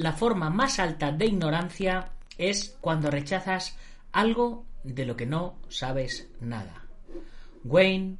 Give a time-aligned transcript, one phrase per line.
[0.00, 2.08] la forma más alta de ignorancia
[2.38, 3.76] es cuando rechazas
[4.12, 6.86] algo de lo que no sabes nada.
[7.64, 8.16] Wayne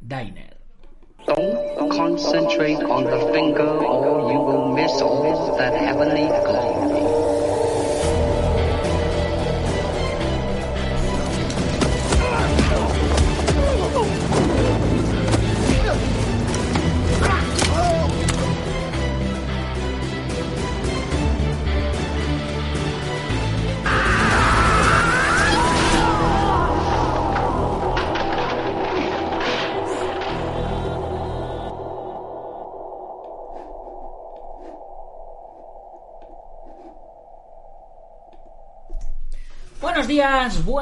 [0.00, 0.56] Diner.
[1.26, 7.17] Don't concentrate on the finger or you will miss all heavenly glory.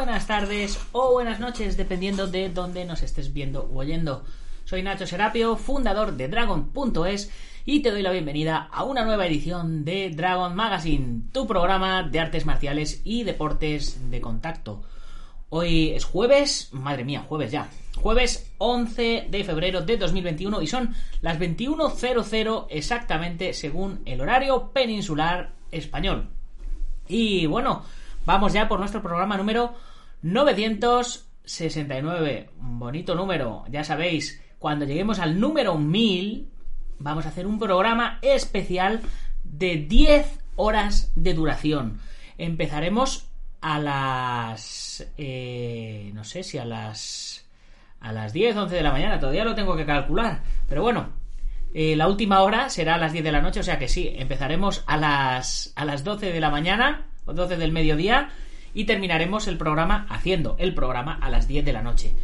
[0.06, 4.22] Buenas tardes o buenas noches, dependiendo de dónde nos estés viendo o oyendo.
[4.64, 7.32] Soy Nacho Serapio, fundador de Dragon.es
[7.64, 12.20] y te doy la bienvenida a una nueva edición de Dragon Magazine, tu programa de
[12.20, 14.84] artes marciales y deportes de contacto.
[15.48, 17.68] Hoy es jueves, madre mía, jueves ya.
[17.96, 25.54] Jueves 11 de febrero de 2021 y son las 21.00 exactamente según el horario peninsular
[25.72, 26.28] español.
[27.08, 27.82] Y bueno,
[28.24, 29.74] vamos ya por nuestro programa número
[30.22, 32.50] 969.
[32.56, 36.48] Bonito número, ya sabéis, cuando lleguemos al número 1000
[36.98, 39.00] vamos a hacer un programa especial
[39.44, 42.00] de 10 horas de duración.
[42.38, 43.28] Empezaremos
[43.60, 45.06] a las...
[45.16, 47.44] eh, no sé si a las...
[47.98, 50.42] A las 10, 11 de la mañana, todavía lo tengo que calcular.
[50.68, 51.10] Pero bueno,
[51.74, 54.12] eh, la última hora será a las 10 de la noche, o sea que sí,
[54.16, 58.30] empezaremos a las, a las 12 de la mañana, o 12 del mediodía,
[58.76, 62.14] y terminaremos el programa haciendo el programa a las 10 de la noche.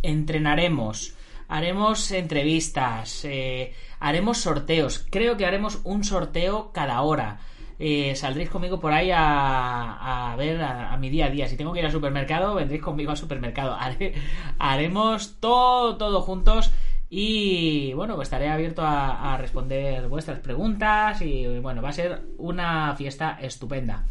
[0.00, 1.14] Entrenaremos,
[1.46, 7.40] haremos entrevistas, eh, haremos sorteos, creo que haremos un sorteo cada hora.
[7.78, 11.46] Eh, saldréis conmigo por ahí a, ver a, mi día a día.
[11.46, 13.76] Si tengo que ir al supermercado, vendréis conmigo al supermercado.
[14.58, 16.72] Haremos todo, todo juntos.
[17.10, 21.20] Y bueno, pues estaré abierto a, a responder vuestras preguntas.
[21.20, 24.04] Y bueno, va a ser una fiesta estupenda.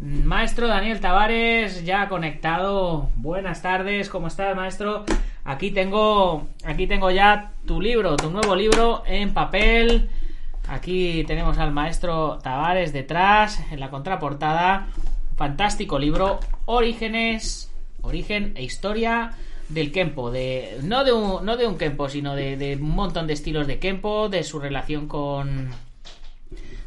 [0.00, 3.10] Maestro Daniel Tavares, ya conectado.
[3.16, 5.04] Buenas tardes, ¿cómo estás, maestro?
[5.44, 10.08] Aquí tengo, aquí tengo ya tu libro, tu nuevo libro en papel.
[10.68, 14.86] Aquí tenemos al maestro Tavares detrás, en la contraportada.
[15.36, 19.32] Fantástico libro, Orígenes, Origen e Historia
[19.68, 20.30] del Kempo.
[20.30, 23.66] De, no, de un, no de un Kempo, sino de, de un montón de estilos
[23.66, 25.70] de Kempo, de su relación con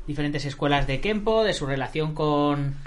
[0.08, 2.78] diferentes escuelas de Kempo, de su relación con,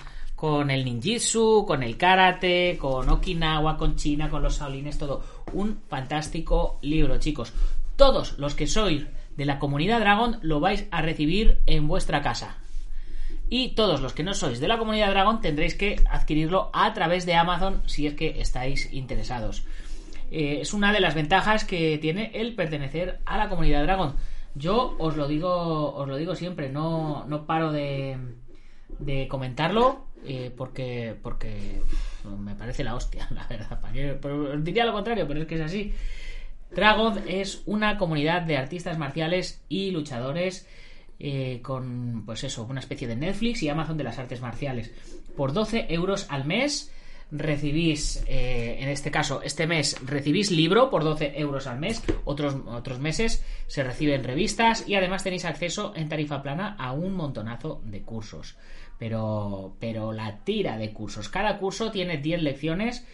[0.44, 5.22] con el ninjitsu, con el karate, con Okinawa, con China, con los Shaolines, todo.
[5.55, 7.55] Un fantástico libro, chicos.
[7.97, 9.06] Todos los que sois
[9.38, 12.59] de la comunidad Dragon lo vais a recibir en vuestra casa.
[13.49, 17.25] Y todos los que no sois de la comunidad Dragon tendréis que adquirirlo a través
[17.25, 19.65] de Amazon si es que estáis interesados.
[20.31, 24.15] Eh, es una de las ventajas que tiene el pertenecer a la comunidad Dragon.
[24.55, 28.19] Yo os lo digo, os lo digo siempre, no, no paro de,
[28.99, 31.81] de comentarlo eh, porque, porque
[32.39, 33.79] me parece la hostia, la verdad.
[34.21, 35.93] Pero diría lo contrario, pero es que es así.
[36.71, 40.67] Dragon es una comunidad de artistas marciales y luchadores
[41.21, 44.93] eh, con, pues eso, una especie de Netflix y Amazon de las artes marciales.
[45.37, 46.91] Por 12 euros al mes
[47.31, 52.56] recibís, eh, en este caso, este mes recibís libro por 12 euros al mes, otros,
[52.67, 57.81] otros meses se reciben revistas y además tenéis acceso en tarifa plana a un montonazo
[57.85, 58.56] de cursos.
[58.99, 61.28] Pero, pero la tira de cursos.
[61.28, 63.06] Cada curso tiene 10 lecciones.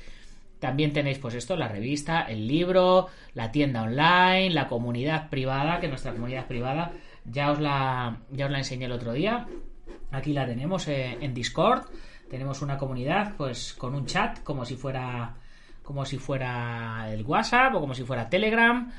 [0.58, 5.88] También tenéis, pues esto, la revista, el libro, la tienda online, la comunidad privada, que
[5.88, 6.92] nuestra comunidad privada
[7.24, 9.46] ya os la, ya os la enseñé el otro día.
[10.10, 11.84] Aquí la tenemos eh, en Discord.
[12.28, 15.36] Tenemos una comunidad, pues, con un chat, como si fuera.
[15.82, 18.90] como si fuera el WhatsApp o como si fuera Telegram.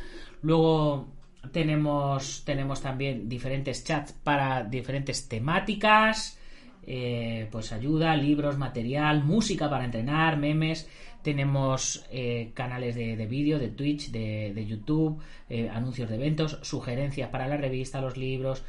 [0.41, 1.07] Luego
[1.51, 2.43] tenemos.
[2.45, 6.39] Tenemos también diferentes chats para diferentes temáticas.
[6.83, 10.89] Eh, pues ayuda, libros, material, música para entrenar, memes.
[11.21, 15.19] Tenemos eh, canales de, de vídeo, de Twitch, de, de YouTube,
[15.49, 18.63] eh, anuncios de eventos, sugerencias para la revista, los libros,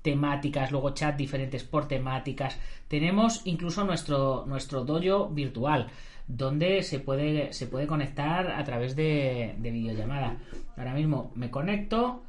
[0.00, 2.58] temáticas, luego chat diferentes por temáticas.
[2.88, 5.88] Tenemos incluso nuestro, nuestro dojo virtual,
[6.26, 10.38] donde se puede, se puede conectar a través de, de videollamada.
[10.76, 12.22] Ahora mismo me conecto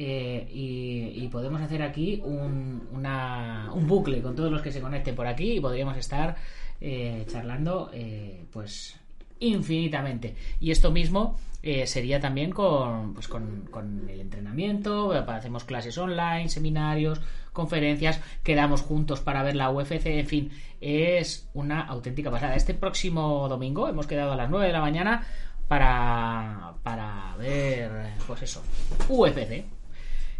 [0.00, 5.14] eh, y, podemos hacer aquí un, una- un bucle con todos los que se conecten
[5.16, 6.36] por aquí y podríamos estar
[6.80, 8.96] eh, charlando, eh, pues
[9.40, 10.36] infinitamente.
[10.60, 11.36] Y esto mismo
[11.84, 17.20] sería también con, pues con, con, el entrenamiento, hacemos clases online, seminarios,
[17.52, 20.50] conferencias, quedamos juntos para ver la UFC, en fin,
[20.80, 22.54] es una auténtica pasada.
[22.54, 25.26] Este próximo domingo hemos quedado a las 9 de la mañana
[25.66, 27.90] para, para ver,
[28.26, 28.62] pues eso,
[29.08, 29.77] UFC.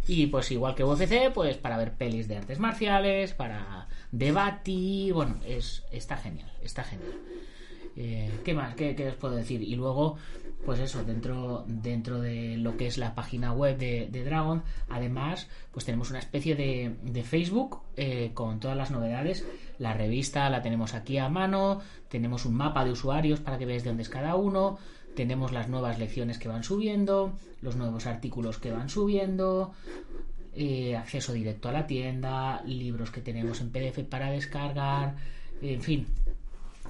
[0.09, 5.35] Y pues igual que UFC, pues para ver pelis de artes marciales, para debatir, bueno,
[5.45, 7.13] es, está genial, está genial.
[7.95, 8.73] Eh, ¿Qué más?
[8.73, 9.61] ¿Qué, ¿Qué, os puedo decir?
[9.61, 10.17] Y luego,
[10.65, 15.47] pues eso, dentro, dentro de lo que es la página web de, de Dragon, además,
[15.71, 19.45] pues tenemos una especie de, de Facebook eh, con todas las novedades.
[19.77, 23.83] La revista la tenemos aquí a mano, tenemos un mapa de usuarios para que veáis
[23.83, 24.79] de dónde es cada uno,
[25.15, 29.73] tenemos las nuevas lecciones que van subiendo, los nuevos artículos que van subiendo,
[30.55, 35.15] eh, acceso directo a la tienda, libros que tenemos en PDF para descargar,
[35.61, 36.07] en fin,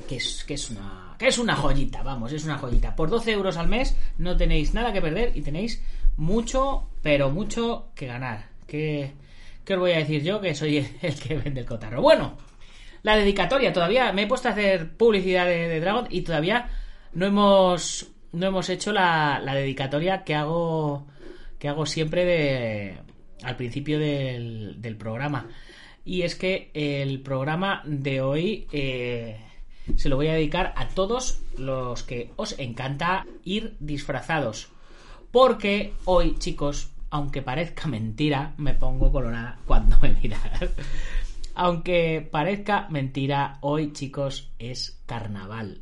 [0.08, 2.96] que es, que es una que es una joyita, vamos, es una joyita.
[2.96, 5.84] Por 12 euros al mes no tenéis nada que perder y tenéis
[6.16, 8.48] mucho, pero mucho que ganar.
[8.66, 9.12] ¿Qué,
[9.66, 12.02] qué os voy a decir yo que soy el, que vende el cotarro?
[12.02, 12.38] Bueno,
[13.04, 16.70] la dedicatoria, todavía me he puesto a hacer publicidad de, de Dragon y todavía
[17.14, 21.08] no hemos no hemos hecho la, la, dedicatoria que hago
[21.58, 22.98] que hago siempre de
[23.44, 25.48] al principio del, programa
[26.06, 29.38] y es que el programa de hoy eh,
[29.96, 34.70] se lo voy a dedicar a todos los que os encanta ir disfrazados.
[35.32, 40.42] Porque hoy, chicos, aunque parezca mentira, me pongo colorada cuando me miras.
[41.56, 45.82] aunque parezca mentira, hoy, chicos, es carnaval.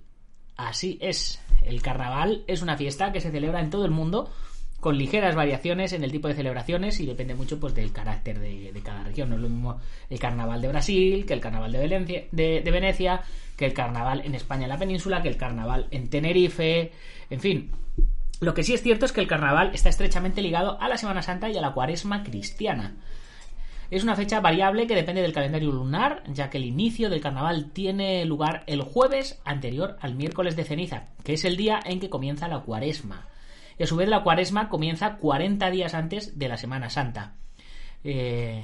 [0.57, 1.39] Así es.
[1.63, 4.31] El carnaval es una fiesta que se celebra en todo el mundo
[4.79, 8.81] con ligeras variaciones en el tipo de celebraciones y depende mucho pues del carácter de,
[8.83, 9.29] cada región.
[9.29, 13.21] No es lo mismo el carnaval de Brasil que el carnaval de, de, Venecia,
[13.55, 16.91] que el carnaval en España en la península, que el carnaval en Tenerife,
[17.29, 17.71] en fin.
[18.39, 21.23] Lo que sí es cierto es que el carnaval está estrechamente ligado a la Semana
[21.23, 22.95] Santa y a la cuaresma cristiana.
[23.89, 27.71] Es una fecha variable que depende del calendario lunar, ya que el inicio del carnaval
[27.71, 32.09] tiene lugar el jueves anterior al miércoles de ceniza, que es el día en que
[32.09, 33.27] comienza la cuaresma
[33.77, 37.33] y a su vez la cuaresma comienza 40 días antes de la Semana Santa.
[38.03, 38.63] Eh,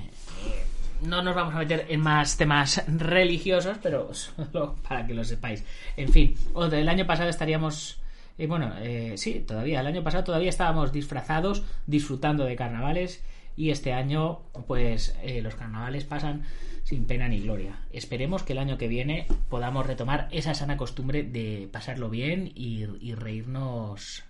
[1.04, 5.64] no nos vamos a meter en más temas religiosos, pero solo para que lo sepáis.
[5.98, 6.36] En fin,
[6.72, 8.00] el año pasado estaríamos...
[8.38, 13.24] Eh, bueno, eh, sí, todavía, el año pasado todavía estábamos disfrazados, disfrutando de carnavales
[13.56, 16.44] y este año pues eh, los carnavales pasan
[16.84, 17.80] sin pena ni gloria.
[17.92, 22.86] Esperemos que el año que viene podamos retomar esa sana costumbre de pasarlo bien y,
[23.00, 24.24] y reírnos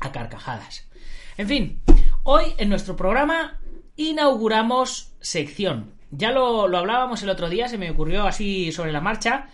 [0.00, 0.88] a carcajadas.
[1.36, 1.80] En fin,
[2.22, 3.58] hoy en nuestro programa
[3.96, 5.92] inauguramos sección.
[6.10, 9.48] Ya lo, lo, hablábamos el otro día, se me ocurrió así sobre la marcha.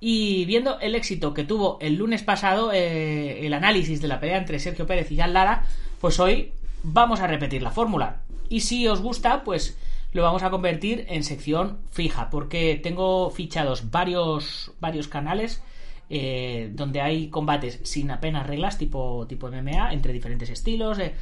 [0.00, 4.36] Y viendo el éxito que tuvo el lunes pasado eh, el análisis de la pelea
[4.36, 5.64] entre Sergio Pérez y Jan Lara,
[6.00, 6.52] pues hoy
[6.84, 8.20] vamos a repetir la fórmula.
[8.48, 9.76] Y si os gusta, pues
[10.12, 15.62] lo vamos a convertir en sección fija, porque tengo fichados varios, varios canales
[16.10, 20.98] eh, donde hay combates sin apenas reglas, tipo, tipo MMA, entre diferentes estilos.
[21.00, 21.14] Eh,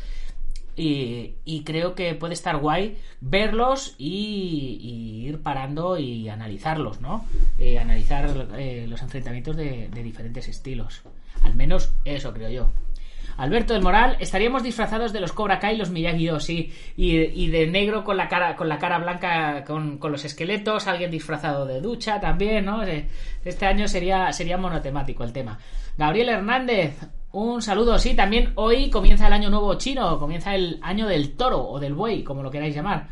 [1.44, 7.26] y, creo que puede estar guay verlos y, ir parando y analizarlos, ¿no?
[7.58, 8.48] Eh, analizar
[8.88, 11.02] los enfrentamientos de diferentes estilos.
[11.42, 12.68] Al menos eso creo yo.
[13.36, 17.48] Alberto del Moral, estaríamos disfrazados de los Cobra Kai y los Miyagi-Do, sí, y, y,
[17.48, 21.66] de negro con la cara, con la cara blanca, con, con, los esqueletos, alguien disfrazado
[21.66, 22.82] de ducha también, ¿no?
[23.44, 25.58] Este año sería, sería monotemático el tema.
[25.96, 26.96] Gabriel Hernández,
[27.32, 31.62] un saludo, sí, también hoy comienza el año nuevo chino, comienza el año del toro
[31.62, 33.08] o del buey, como lo queráis llamar.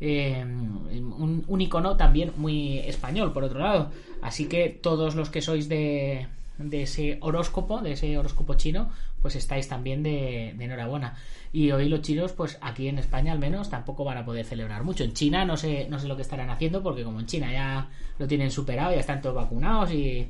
[0.00, 3.90] Eh, un, un icono también muy español, por otro lado.
[4.22, 6.26] Así que todos los que sois de,
[6.58, 11.16] de ese horóscopo, de ese horóscopo chino, pues estáis también de, enhorabuena.
[11.52, 14.84] Y hoy los chinos, pues aquí en España al menos, tampoco van a poder celebrar
[14.84, 15.04] mucho.
[15.04, 17.88] En China no sé, no sé lo que estarán haciendo, porque como en China ya
[18.18, 20.28] lo tienen superado, ya están todos vacunados y,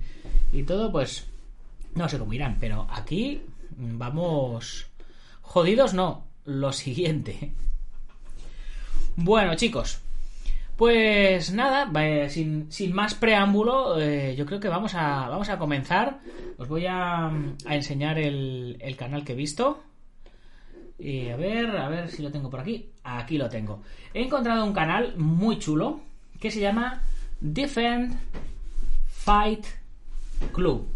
[0.52, 1.26] y todo, pues
[1.95, 2.57] no sé cómo irán.
[2.61, 3.42] Pero aquí
[3.76, 4.88] vamos
[5.42, 6.26] jodidos, no.
[6.45, 7.52] Lo siguiente.
[9.16, 10.00] Bueno, chicos,
[10.78, 11.90] pues nada,
[12.28, 16.20] sin, sin más preámbulo, eh, yo creo que vamos a, vamos a comenzar.
[16.56, 19.82] Os voy a, a enseñar el, el, canal que he visto.
[20.97, 22.90] Y a ver, a ver si lo tengo por aquí.
[23.02, 23.82] Aquí lo tengo.
[24.14, 25.99] He encontrado un canal muy chulo
[26.38, 27.02] que se llama
[27.40, 28.16] Defend
[29.08, 29.66] Fight
[30.52, 30.87] Club.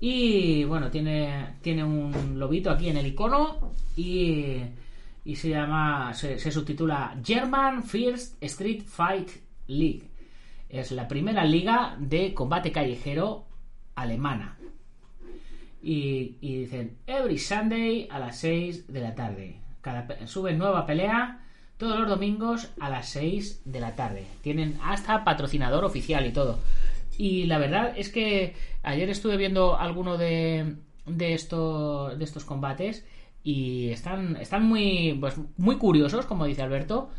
[0.00, 4.56] Y bueno, tiene, tiene un lobito aquí en el icono y
[5.24, 9.30] y se llama, se, se, subtitula German First Street Fight
[9.66, 10.08] League.
[10.68, 13.46] Es la primera liga de combate callejero
[13.94, 14.56] alemana.
[15.82, 19.56] y, dicen Every Sunday a las 6 de la tarde.
[19.80, 21.40] Cada, suben nueva pelea
[21.78, 24.26] todos los domingos a las 6 de la tarde.
[24.42, 26.58] Tienen hasta patrocinador oficial y todo.
[27.16, 33.04] Y la verdad es que ayer estuve viendo alguno de, de, estos, de estos combates
[33.42, 37.10] y están, están muy, pues, muy curiosos, como dice Alberto,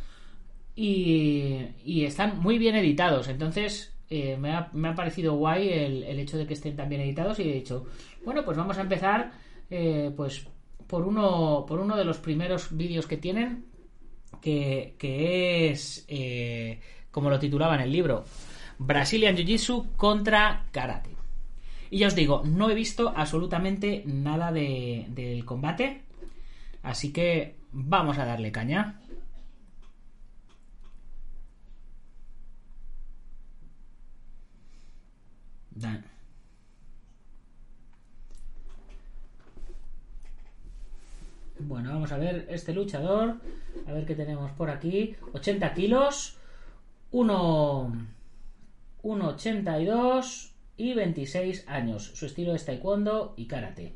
[0.76, 3.28] y, y están muy bien editados.
[3.28, 6.90] Entonces eh, me, ha, me ha parecido guay el, el hecho de que estén tan
[6.90, 7.86] bien editados y he dicho,
[8.24, 9.32] bueno, pues vamos a empezar
[9.70, 10.48] eh, pues
[10.88, 13.66] por uno, por uno de los primeros vídeos que tienen,
[14.42, 16.80] que, que es, eh,
[17.12, 18.26] como lo titulaba en el libro,
[18.78, 21.12] Brazilian Jiu-Jitsu contra Karate.
[21.90, 26.04] Y ya os digo, no he visto absolutamente nada de, del combate,
[26.84, 29.00] así que vamos a darle caña.
[35.76, 36.04] Da-
[41.60, 43.36] Bueno, vamos a ver este luchador.
[43.88, 45.16] A ver qué tenemos por aquí.
[45.34, 46.38] 80 kilos.
[47.12, 47.92] 1.
[49.04, 52.12] 1,82 y 26 años.
[52.16, 53.94] Su estilo es taekwondo y karate.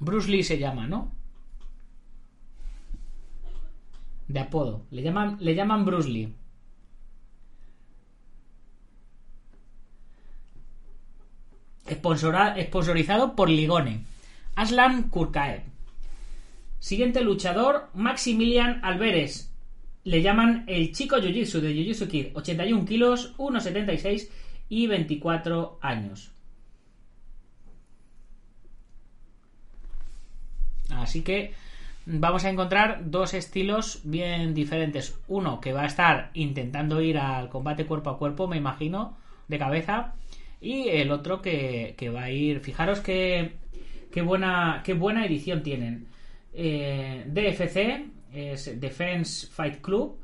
[0.00, 1.12] Bruce Lee se llama, ¿no?
[4.28, 4.86] De apodo.
[4.90, 6.32] Le llaman, le llaman Bruce Lee.
[11.88, 14.04] Sponsora- sponsorizado por Ligone.
[14.56, 15.62] Aslan Kurkaev.
[16.78, 19.50] Siguiente luchador, Maximilian Alvarez.
[20.04, 22.26] Le llaman el chico Jiu-Jitsu de Jiu-Jitsu Kid.
[22.34, 24.28] 81 kilos, 1,76
[24.68, 26.30] y 24 años.
[31.08, 31.54] Así que
[32.04, 35.18] vamos a encontrar dos estilos bien diferentes.
[35.26, 39.16] Uno que va a estar intentando ir al combate cuerpo a cuerpo, me imagino,
[39.48, 40.12] de cabeza.
[40.60, 42.60] Y el otro que, que va a ir.
[42.60, 43.54] Fijaros que,
[44.12, 46.08] qué, buena, qué buena edición tienen.
[46.52, 50.18] Eh, DFC es Defense Fight Club.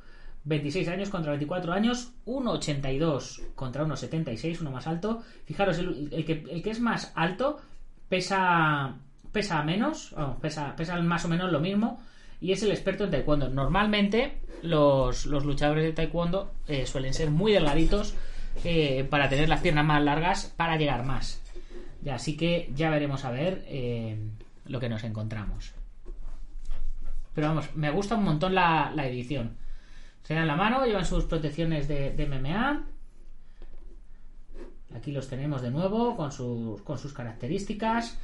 [0.47, 5.23] 26 años contra 24 años, 1,82 contra 1,76, uno más alto.
[5.47, 7.59] Fijaros, el que, el que es más alto
[8.11, 8.99] pesa
[9.35, 12.01] pesa menos, pesa, más o menos lo mismo
[12.41, 13.51] y es el experto en taekwondo.
[13.51, 18.15] Normalmente los, luchadores de taekwondo eh, suelen ser muy delgaditos
[18.63, 21.43] eh, para tener las piernas más largas para llegar más.
[22.01, 24.17] Ya, así que ya veremos a ver eh,
[24.67, 25.73] lo que nos encontramos.
[27.35, 29.57] Pero vamos, me gusta un montón la, edición.
[30.23, 32.85] Se dan la mano, llevan sus protecciones de, MMA.
[34.95, 38.17] Aquí los tenemos de nuevo con sus características.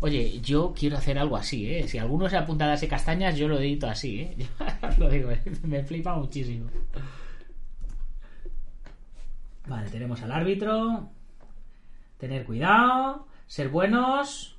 [0.00, 1.88] Oye, yo quiero hacer algo así, ¿eh?
[1.88, 4.36] Si alguno se apunta a darse castañas, yo lo edito así, ¿eh?
[4.98, 5.42] Lo digo, ¿eh?
[5.64, 6.70] me flipa muchísimo.
[9.66, 11.10] Vale, tenemos al árbitro.
[12.16, 14.56] Tener cuidado, ser buenos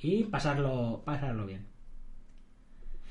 [0.00, 1.66] y pasarlo, pasarlo bien.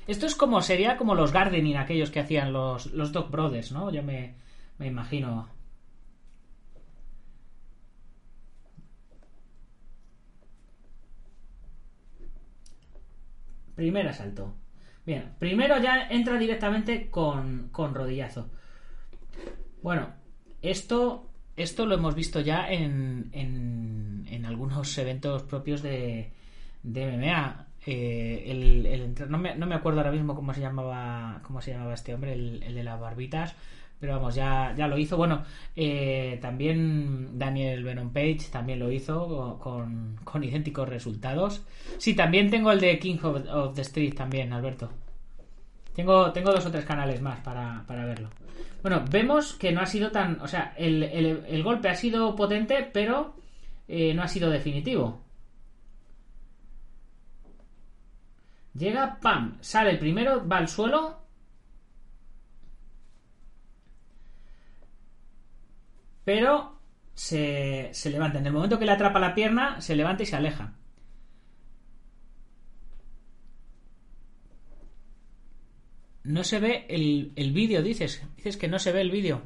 [0.06, 3.90] Esto es como, sería como los gardening, aquellos que hacían los, los Dog Brothers, ¿no?
[3.90, 4.34] Yo me,
[4.78, 5.48] me imagino.
[13.82, 14.54] Primer asalto.
[15.04, 18.48] Bien, primero ya entra directamente con, con rodillazo.
[19.82, 20.10] Bueno,
[20.62, 26.30] esto, esto lo hemos visto ya en, en, en algunos eventos propios de,
[26.84, 27.66] de MMA.
[27.84, 31.72] Eh, el, el- no, me, no me acuerdo ahora mismo cómo se llamaba cómo se
[31.72, 33.56] llamaba este hombre, el, el de las barbitas,
[34.02, 35.16] pero vamos, ya, ya lo hizo.
[35.16, 35.44] Bueno,
[35.76, 41.62] eh, también Daniel Venom Page también lo hizo con, con idénticos resultados.
[41.98, 44.90] Sí, también tengo el de King of, the Street también, Alberto.
[45.94, 48.28] Tengo, tengo dos o tres canales más para, para verlo.
[48.82, 50.40] Bueno, vemos que no ha sido tan.
[50.40, 53.36] O sea, el, el- el golpe ha sido potente, pero
[53.86, 55.20] eh, no ha sido definitivo.
[58.74, 61.21] Llega, pam, sale el primero, va al suelo.
[66.24, 66.78] Pero
[67.14, 68.38] se, se levanta.
[68.38, 70.74] En el momento que le atrapa la pierna, se levanta y se aleja.
[76.24, 78.22] No se ve el, el vídeo, dices.
[78.36, 79.42] Dices que no se ve el vídeo.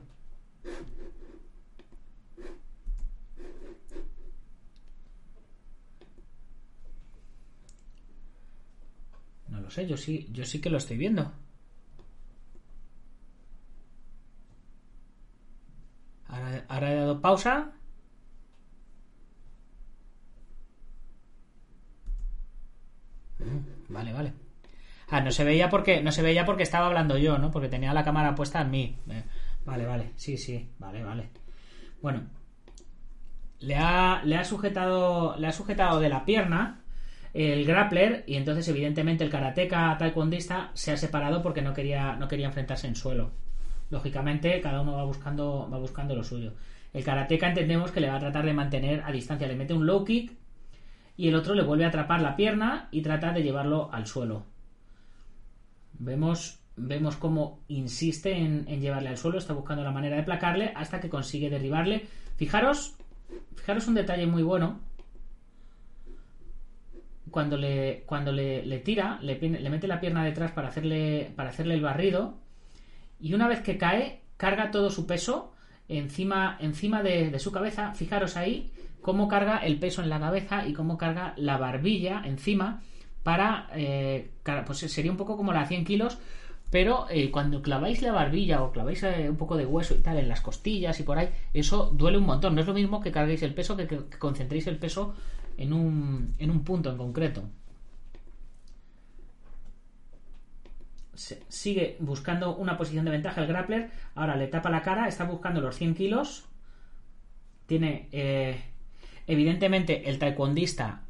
[9.48, 11.32] No lo sé, yo sí, yo sí que lo estoy viendo.
[16.56, 17.72] Ahora, ahora he dado pausa.
[23.38, 23.58] Mm,
[23.88, 24.32] Vale, vale.
[25.10, 27.50] Ah, no se veía porque no se veía porque estaba hablando yo, ¿no?
[27.52, 28.96] Porque tenía la cámara puesta en mí.
[29.10, 29.24] Eh,
[29.64, 30.12] vale, vale.
[30.16, 30.70] Sí, sí.
[30.78, 31.30] Vale, vale.
[32.02, 32.22] Bueno.
[33.60, 36.82] Le ha, le ha sujetado le ha sujetado de la pierna
[37.34, 42.28] el grappler y entonces evidentemente el karateka taekwondista se ha separado porque no quería no
[42.28, 43.32] quería enfrentarse en suelo.
[43.90, 46.52] Lógicamente cada uno va buscando va buscando lo suyo.
[46.92, 49.86] El karateka entendemos que le va a tratar de mantener a distancia, le mete un
[49.86, 50.32] low kick
[51.16, 54.44] y el otro le vuelve a atrapar la pierna y trata de llevarlo al suelo.
[55.98, 61.00] Vemos, vemos cómo insiste en, llevarle al suelo, está buscando la manera de placarle hasta
[61.00, 62.06] que consigue derribarle.
[62.36, 62.96] Fijaros,
[63.56, 64.80] fijaros un detalle muy bueno.
[67.30, 71.74] Cuando le, cuando le, tira, le, le, mete la pierna detrás para hacerle, para hacerle
[71.74, 72.38] el barrido.
[73.20, 75.52] Y una vez que cae, carga todo su peso
[75.88, 77.92] encima, encima de, su cabeza.
[77.94, 78.70] Fijaros ahí
[79.02, 82.82] cómo carga el peso en la cabeza y cómo carga la barbilla encima
[83.22, 84.30] para, eh,
[84.66, 86.18] pues sería un poco como la 100 kilos,
[86.70, 90.18] pero eh, cuando claváis la barbilla o claváis eh, un poco de hueso y tal
[90.18, 92.54] en las costillas y por ahí, eso duele un montón.
[92.54, 95.14] No es lo mismo que carguéis el peso que, que, concentréis el peso
[95.56, 97.42] en un, en un punto en concreto.
[101.16, 103.90] Sigue buscando una posición de ventaja el grappler.
[104.14, 106.44] Ahora le tapa la cara, está buscando los 100 kilos.
[107.66, 108.08] Tiene,
[109.26, 111.06] evidentemente, el taekwondista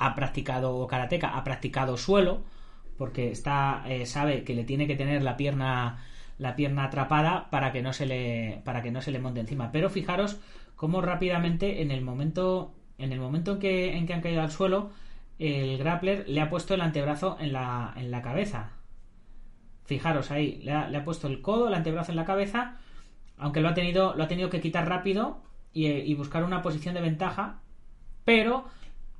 [0.00, 2.42] ha practicado o karateka ha practicado suelo
[2.96, 6.04] porque está eh, sabe que le tiene que tener la pierna
[6.38, 9.70] la pierna atrapada para que no se le para que no se le monte encima
[9.72, 10.40] pero fijaros
[10.74, 14.50] cómo rápidamente en el momento en el momento en que, en que han caído al
[14.50, 14.90] suelo
[15.38, 18.72] el grappler le ha puesto el antebrazo en la, en la cabeza
[19.90, 22.78] fijaros ahí le ha, puesto el codo el antebrazo en la cabeza
[23.36, 25.42] aunque lo ha tenido lo ha tenido que quitar rápido
[25.74, 27.60] y, y buscar una posición de ventaja
[28.24, 28.64] pero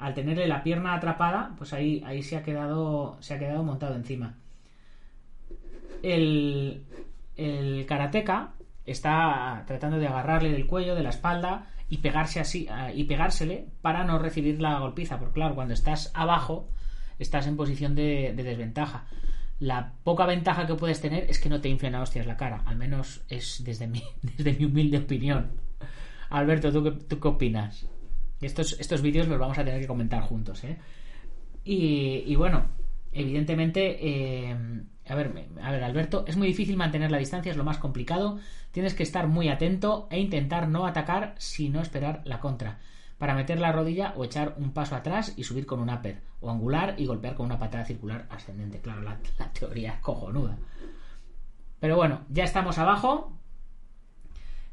[0.00, 3.19] al tenerle la pierna atrapada, pues ahí, ahí se ha quedado.
[3.21, 4.35] Se ha quedado montado encima.
[6.03, 6.85] El,
[7.37, 8.54] el karateka
[8.87, 14.04] está tratando de agarrarle del cuello, de la espalda y pegarse así y pegársele para
[14.04, 16.69] no recibir la golpiza, porque claro, cuando estás abajo
[17.19, 19.04] estás en posición de, desventaja.
[19.61, 22.63] La poca ventaja que puedes tener es que no te inflen a hostias la cara,
[22.65, 25.53] al menos es desde mi, desde mi humilde opinión.
[26.31, 27.87] Alberto, ¿tú ¿tú qué opinas?
[28.41, 30.79] Estos, estos vídeos los vamos a tener que comentar juntos, ¿eh?
[31.63, 32.65] Y, bueno,
[33.13, 34.57] evidentemente, eh,
[35.07, 38.41] a, ver, a ver, Alberto, es muy difícil mantener la distancia, es lo más complicado.
[38.73, 42.79] Tienes que estar muy atento e intentar no atacar, sino esperar la contra.
[43.21, 46.23] Para meter la rodilla o echar un paso atrás y subir con un upper.
[46.41, 48.80] O angular y golpear con una patada circular ascendente.
[48.80, 49.19] Claro, la,
[49.52, 50.56] teoría es cojonuda.
[51.80, 53.37] Pero bueno, ya estamos abajo.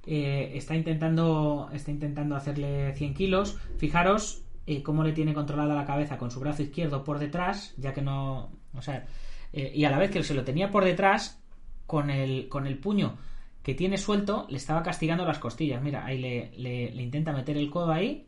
[0.06, 5.86] Eh, está intentando está intentando hacerle 100 kilos fijaros eh, cómo le tiene controlada la
[5.86, 9.06] cabeza con su brazo izquierdo por detrás ya que no o sea
[9.52, 11.44] eh, y a la vez que se lo tenía por detrás
[11.86, 13.18] con el con el puño
[13.62, 17.92] que tiene suelto le estaba castigando las costillas mira ahí le, intenta meter el codo
[17.92, 18.27] ahí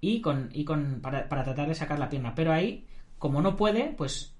[0.00, 2.86] y con y con para, para tratar de sacar la pierna pero ahí
[3.18, 4.36] como no puede pues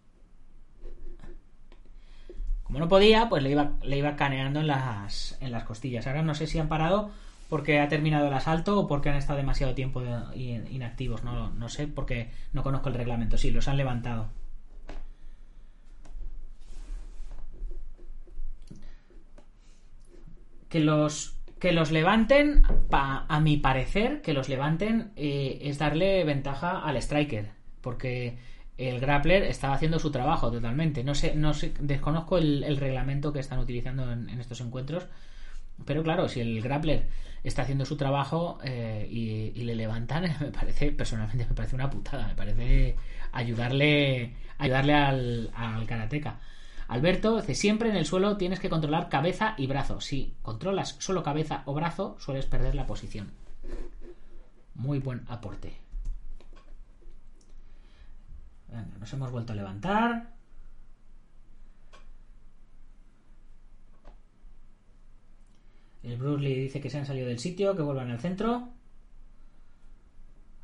[2.66, 6.06] como no podía, pues le iba, le iba caneando en las, en las costillas.
[6.08, 7.12] Ahora no sé si han parado
[7.48, 10.02] porque ha terminado el asalto o porque han estado demasiado tiempo
[10.34, 11.22] inactivos.
[11.22, 13.38] No, no sé porque no conozco el reglamento.
[13.38, 14.30] Sí, los han levantado.
[20.68, 21.35] Que los,
[21.66, 27.50] que los levanten, a mi parecer, que los levanten eh, es darle ventaja al striker.
[27.80, 28.38] Porque
[28.78, 31.02] el grappler estaba haciendo su trabajo totalmente.
[31.02, 35.08] No sé, no sé, desconozco el, reglamento que están utilizando en, estos encuentros.
[35.84, 37.08] Pero claro, si el grappler
[37.42, 42.28] está haciendo su trabajo eh, y, le levantan, me parece, personalmente me parece una putada.
[42.28, 42.94] Me parece
[43.32, 46.38] ayudarle, ayudarle al, al karateca.
[46.88, 50.00] Alberto dice, siempre en el suelo tienes que controlar cabeza y brazo.
[50.00, 53.32] Si controlas solo cabeza o brazo, sueles perder la posición.
[54.74, 55.86] Muy buen aporte
[58.98, 60.34] nos hemos vuelto a levantar.
[66.02, 68.68] El Bruce Lee dice que se han salido del sitio, que vuelvan al centro.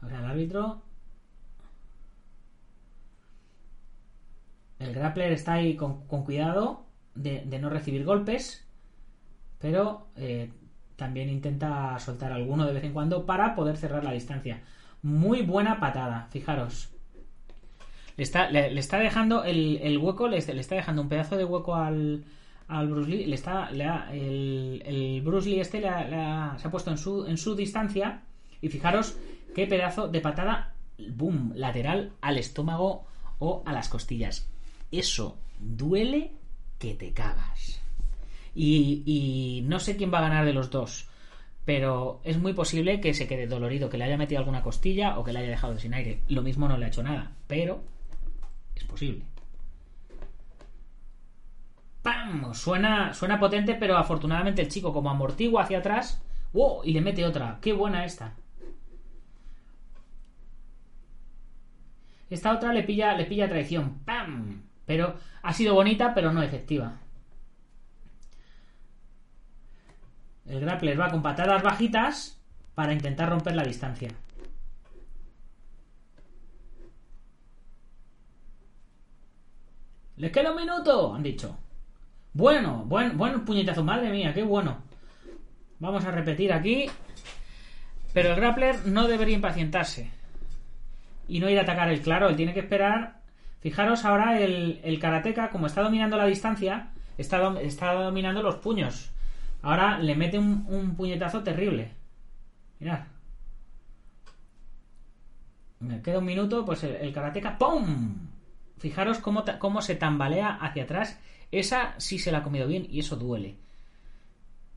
[0.00, 0.82] Ahora el árbitro.
[4.82, 8.66] El grappler está ahí con, cuidado de, no recibir golpes,
[9.58, 10.50] pero eh,
[10.96, 14.62] también intenta soltar alguno de vez en cuando para poder cerrar la distancia.
[15.02, 16.90] Muy buena patada, fijaros.
[18.16, 22.24] Le está, dejando el, hueco, le, está dejando un pedazo de hueco al,
[22.68, 23.26] al Bruce Lee.
[23.26, 23.70] Le está,
[24.12, 28.22] el, Bruce Lee este se ha puesto en su, en su distancia.
[28.60, 29.16] Y fijaros
[29.54, 33.06] qué pedazo de patada, boom, lateral al estómago
[33.38, 34.51] o a las costillas.
[34.92, 36.32] Eso duele
[36.78, 37.80] que te cagas.
[38.54, 41.08] Y, y no sé quién va a ganar de los dos,
[41.64, 45.24] pero es muy posible que se quede dolorido, que le haya metido alguna costilla o
[45.24, 46.20] que le haya dejado sin aire.
[46.28, 47.82] Lo mismo no le ha hecho nada, pero
[48.74, 49.24] es posible.
[52.02, 52.52] ¡Pam!
[52.52, 56.20] Suena, suena potente, pero afortunadamente el chico como amortigua hacia atrás.
[56.52, 56.82] ¡Wow!
[56.84, 57.58] Y le mete otra.
[57.60, 58.34] ¡Qué buena esta!
[62.28, 64.00] Esta otra le pilla, le pilla traición.
[64.04, 64.62] ¡Pam!
[64.86, 66.98] Pero ha sido bonita, pero no efectiva.
[70.46, 72.40] El grappler va con patadas bajitas
[72.74, 74.10] para intentar romper la distancia.
[80.16, 81.14] ¡Les queda un minuto!
[81.14, 81.56] Han dicho.
[82.34, 84.82] Bueno, buen, buen puñetazo, madre mía, qué bueno.
[85.78, 86.86] Vamos a repetir aquí.
[88.12, 90.10] Pero el grappler no debería impacientarse.
[91.28, 93.21] Y no ir a atacar el claro, él tiene que esperar.
[93.62, 99.10] Fijaros ahora el, karateka, como está dominando la distancia, está, dominando los puños.
[99.62, 101.92] Ahora le mete un, puñetazo terrible.
[102.80, 103.04] Mirad.
[105.80, 108.28] Me queda un minuto, pues el, karateka ¡pum!
[108.78, 111.18] Fijaros cómo, cómo se tambalea hacia atrás
[111.52, 113.56] esa sí se la ha comido bien y eso duele.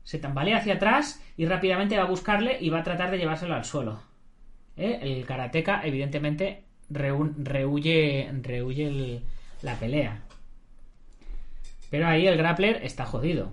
[0.04, 3.54] Se tambalea hacia atrás y rápidamente va a buscarle y va a tratar de llevárselo
[3.54, 4.02] al suelo.
[4.76, 4.98] ¿Eh?
[5.00, 8.30] El karateka, evidentemente, rehuye,
[9.62, 10.22] la pelea.
[11.90, 13.52] Pero ahí el grappler está jodido.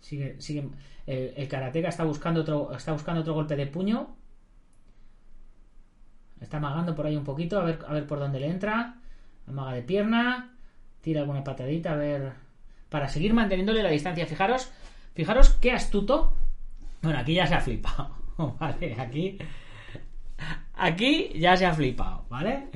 [0.00, 0.68] Sigue, sigue.
[1.06, 4.16] El, el karateka está buscando otro, está buscando otro golpe de puño
[6.40, 8.96] Está amagando por ahí un poquito, a ver, a ver por dónde le entra.
[9.46, 10.56] Amaga de pierna.
[11.02, 12.32] Tira alguna patadita, a ver.
[12.90, 14.26] Para seguir manteniéndole la distancia.
[14.26, 14.70] Fijaros,
[15.14, 16.34] fijaros qué astuto.
[17.02, 18.10] Bueno, aquí ya se ha flipado.
[18.60, 19.38] Vale, aquí.
[20.74, 22.68] Aquí ya se ha flipado, ¿vale?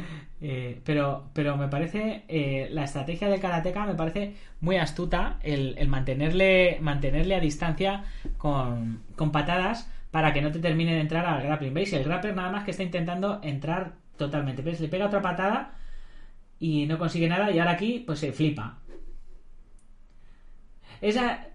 [0.43, 2.25] Eh, pero, pero me parece.
[2.29, 5.39] Eh, la estrategia del karateka me parece muy astuta.
[5.43, 8.05] El, mantenerle, mantenerle a distancia
[8.37, 11.73] con, con patadas para que no te termine de entrar al grappling.
[11.73, 11.93] ¿Veis?
[11.95, 14.63] El grappler nada más que está intentando entrar totalmente.
[14.63, 15.73] Le pega otra patada
[16.61, 18.79] y no consigue nada y ahora aquí pues se flipa.
[21.01, 21.49] Esa,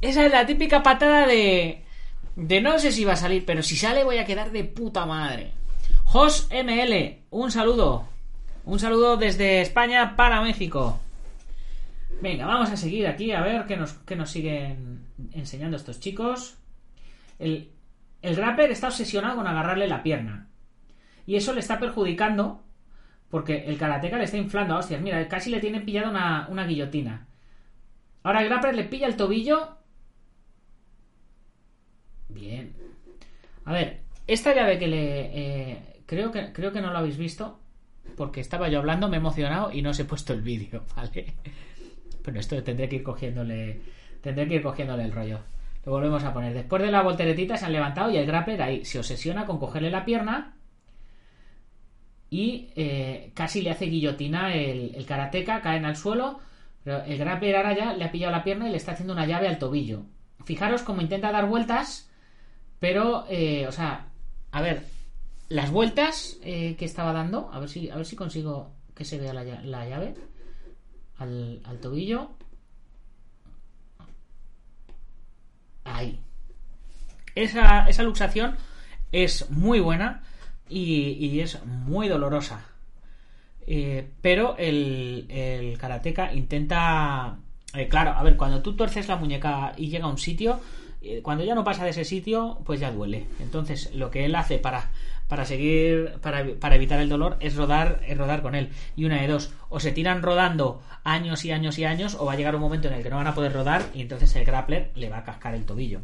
[0.00, 1.84] esa es la típica patada de...
[2.36, 5.04] De no sé si va a salir, pero si sale voy a quedar de puta
[5.04, 5.52] madre.
[6.04, 8.08] Jos ML, un saludo.
[8.64, 11.00] Un saludo desde España para México.
[12.20, 16.56] Venga, vamos a seguir aquí a ver qué nos, qué nos siguen enseñando estos chicos.
[17.38, 17.70] El,
[18.22, 20.48] el grappler está obsesionado con agarrarle la pierna.
[21.26, 22.62] Y eso le está perjudicando
[23.30, 25.00] porque el karateka le está inflando hostias.
[25.00, 27.28] Mira, casi le tiene pillado una, guillotina.
[28.22, 29.76] Ahora grappler le pilla el tobillo.
[32.28, 32.74] Bien.
[33.64, 35.72] A ver, esta llave que le...
[35.72, 37.60] Eh, creo, que, creo que no lo habéis visto.
[38.16, 41.34] Porque estaba yo hablando, me he emocionado y no os he puesto el vídeo, ¿vale?
[42.22, 43.80] Pero esto tendré que ir cogiéndole...
[44.20, 45.40] Tendré que ir cogiéndole el rollo.
[45.84, 46.52] Lo volvemos a poner.
[46.52, 49.90] Después de la volteretita se han levantado y el grappler ahí se obsesiona con cogerle
[49.90, 50.56] la pierna
[52.30, 56.38] y eh, casi le hace guillotina el, el karateka, caen al suelo.
[56.84, 59.26] Pero el grappler ahora ya le ha pillado la pierna y le está haciendo una
[59.26, 60.04] llave al tobillo.
[60.44, 62.10] Fijaros cómo intenta dar vueltas,
[62.78, 64.06] pero, eh, o sea,
[64.50, 64.84] a ver,
[65.48, 69.18] las vueltas eh, que estaba dando, a ver si, a ver si consigo que se
[69.18, 69.44] vea la,
[69.86, 70.14] llave
[71.18, 72.30] al, al tobillo.
[75.84, 76.20] ahí.
[77.34, 78.56] Esa, esa luxación
[79.12, 80.22] es muy buena
[80.68, 82.66] y, es muy dolorosa.
[83.66, 87.38] Eh, pero el, karateka intenta...
[87.74, 90.60] Eh, claro, a ver, cuando tú torces la muñeca y llega a un sitio,
[91.02, 93.26] eh, cuando ya no pasa de ese sitio, pues ya duele.
[93.40, 94.90] Entonces, lo que él hace para,
[95.28, 98.70] para seguir, para, para, evitar el dolor, es rodar, es rodar con él.
[98.96, 102.32] Y una de dos, o se tiran rodando años y años y años, o va
[102.32, 104.44] a llegar un momento en el que no van a poder rodar y entonces el
[104.44, 106.00] grappler le va a cascar el tobillo.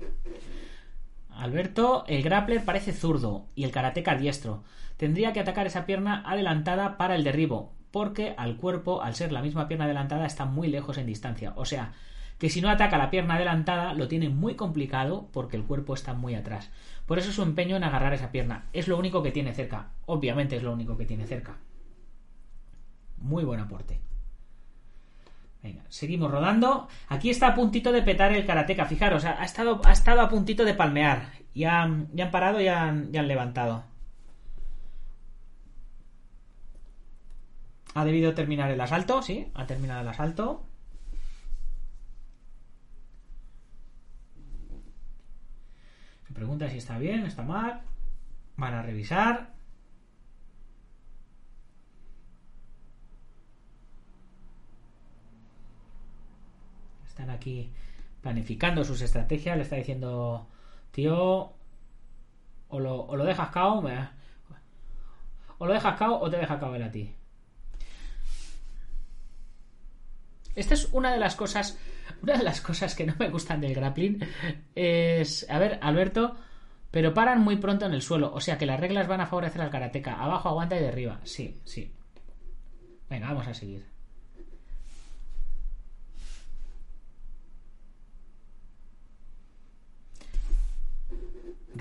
[1.38, 4.64] Alberto, el grappler parece zurdo y el karateca diestro.
[4.96, 9.42] Tendría que atacar esa pierna adelantada para el derribo, porque al cuerpo, al ser la
[9.42, 11.52] misma pierna adelantada, está muy lejos en distancia.
[11.56, 11.92] O sea,
[12.38, 16.14] que si no ataca la pierna adelantada lo tiene muy complicado porque el cuerpo está
[16.14, 16.70] muy atrás.
[17.06, 18.66] Por eso su empeño en agarrar esa pierna.
[18.72, 19.90] Es lo único que tiene cerca.
[20.06, 21.58] Obviamente es lo único que tiene cerca.
[23.18, 24.00] Muy buen aporte.
[25.66, 26.86] Venga, seguimos rodando.
[27.08, 28.84] Aquí está a puntito de petar el karateka.
[28.86, 31.32] Fijaros, ha estado, ha estado a puntito de palmear.
[31.56, 33.84] Ya, han parado y han, ya han levantado.
[37.94, 40.64] Ha debido terminar el asalto, sí, ha terminado el asalto.
[46.32, 47.80] pregunta si está bien, está mal.
[48.56, 49.55] Van a revisar.
[57.16, 57.72] Están aquí
[58.20, 59.56] planificando sus estrategias.
[59.56, 60.46] Le está diciendo,
[60.90, 61.54] tío,
[62.68, 63.82] o lo, o lo dejas cao,
[65.56, 67.14] o lo dejas cao o te deja cao él a ti.
[70.54, 71.78] Esta es una de las cosas,
[72.22, 74.20] una de las cosas que no me gustan del grappling.
[74.74, 76.36] Es, a ver, Alberto,
[76.90, 78.30] pero paran muy pronto en el suelo.
[78.34, 80.22] O sea que las reglas van a favorecer al karateka.
[80.22, 81.18] Abajo aguanta y derriba.
[81.24, 81.94] Sí, sí.
[83.08, 83.95] Venga, vamos a seguir.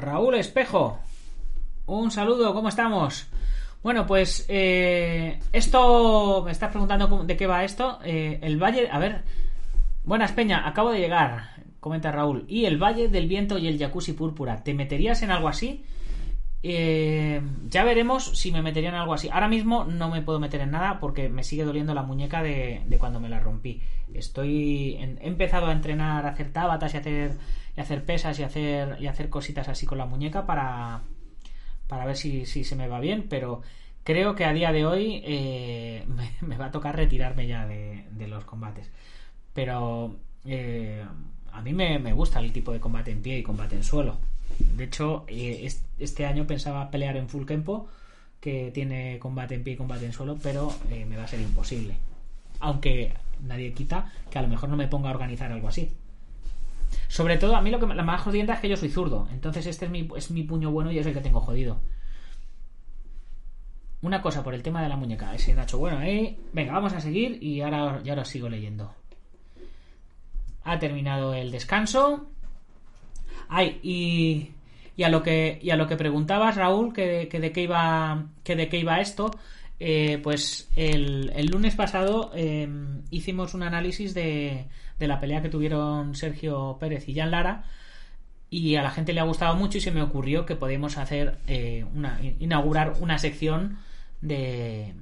[0.06, 1.00] Raúl Espejo.
[1.88, 3.28] Un saludo, ¿cómo estamos?
[3.82, 8.00] Bueno, pues eh, esto, me estás preguntando de qué va esto.
[8.04, 9.24] Eh, el Valle, a ver,
[10.04, 12.46] buenas Peña, acabo de llegar, comenta Raúl.
[12.48, 15.84] Y el Valle del Viento y el Jacuzzi Púrpura, ¿te meterías en algo así?
[16.68, 19.30] Eh, ya veremos si me metería en algo así.
[19.30, 22.84] Ahora mismo no me puedo meter en nada porque me sigue doliendo la muñeca de,
[22.98, 23.84] cuando me la rompí.
[24.16, 27.38] Estoy he empezado a entrenar, a hacer tabatas y hacer
[27.78, 31.04] y hacer pesas y a hacer y hacer cositas así con la muñeca para
[31.88, 33.62] para ver si, se me va bien, pero
[34.04, 36.04] creo que a día de hoy eh,
[36.42, 38.90] me, va a tocar retirarme ya de, de los combates.
[39.54, 41.06] Pero eh,
[41.52, 44.18] a mí me, me gusta el tipo de combate en pie y combate en suelo.
[44.60, 47.88] De hecho, eh, es- este año pensaba pelear en Full Tempo,
[48.40, 51.40] que tiene combate en pie y combate en suelo, pero eh, me va a ser
[51.42, 51.96] imposible.
[52.60, 55.92] Aunque nadie quita que a lo mejor no me ponga a organizar algo así.
[57.08, 59.28] Sobre todo, a mí lo que la más jodienda es que yo soy zurdo.
[59.32, 61.80] Entonces este es mi, es mi puño bueno y es el que tengo jodido.
[64.02, 65.34] Una cosa por el tema de la muñeca.
[65.34, 66.38] Ese Nacho, bueno, eh.
[66.54, 68.94] Venga, vamos a seguir y ahora, y ahora sigo leyendo.
[70.64, 72.30] Ha terminado el descanso.
[73.50, 74.52] Ay, y,
[74.98, 78.26] y a lo que y a lo que preguntabas, Raúl, que, que de qué iba
[78.44, 79.32] que de qué iba esto,
[79.80, 82.68] eh, pues el, el lunes pasado eh,
[83.12, 84.66] hicimos un análisis de,
[85.00, 87.66] de la pelea que tuvieron Sergio Pérez y Jan Lara
[88.50, 91.40] y a la gente le ha gustado mucho y se me ocurrió que podíamos hacer
[91.48, 91.86] eh,
[92.40, 93.80] inaugurar una sección
[94.22, 94.94] de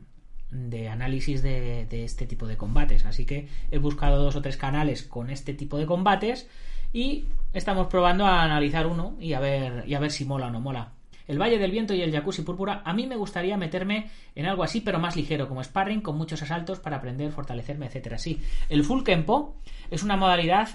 [0.53, 3.05] de análisis de, de este tipo de combates.
[3.05, 6.47] Así que he buscado dos o tres canales con este tipo de combates
[6.93, 10.51] y estamos probando a analizar uno y a ver y a ver si mola o
[10.51, 10.93] no mola
[11.27, 14.63] el Valle del Viento y el Jacuzzi Púrpura a mí me gustaría meterme en algo
[14.63, 18.83] así pero más ligero como sparring con muchos asaltos para aprender fortalecerme etcétera sí el
[18.83, 19.55] full kempo
[19.91, 20.69] es una modalidad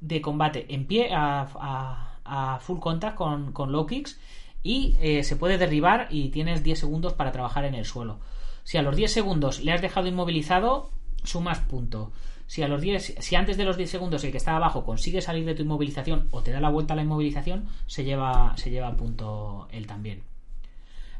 [0.00, 4.18] de combate en pie a, full contact con, con low kicks
[4.64, 8.18] y eh, se puede derribar y tienes 10 segundos para trabajar en el suelo.
[8.64, 10.90] Si a los 10 segundos le has dejado inmovilizado,
[11.22, 12.10] sumas punto.
[12.46, 15.20] Si a los 10, si antes de los 10 segundos el que está abajo consigue
[15.22, 18.70] salir de tu inmovilización o te da la vuelta a la inmovilización, se lleva, se
[18.70, 20.22] lleva punto él también.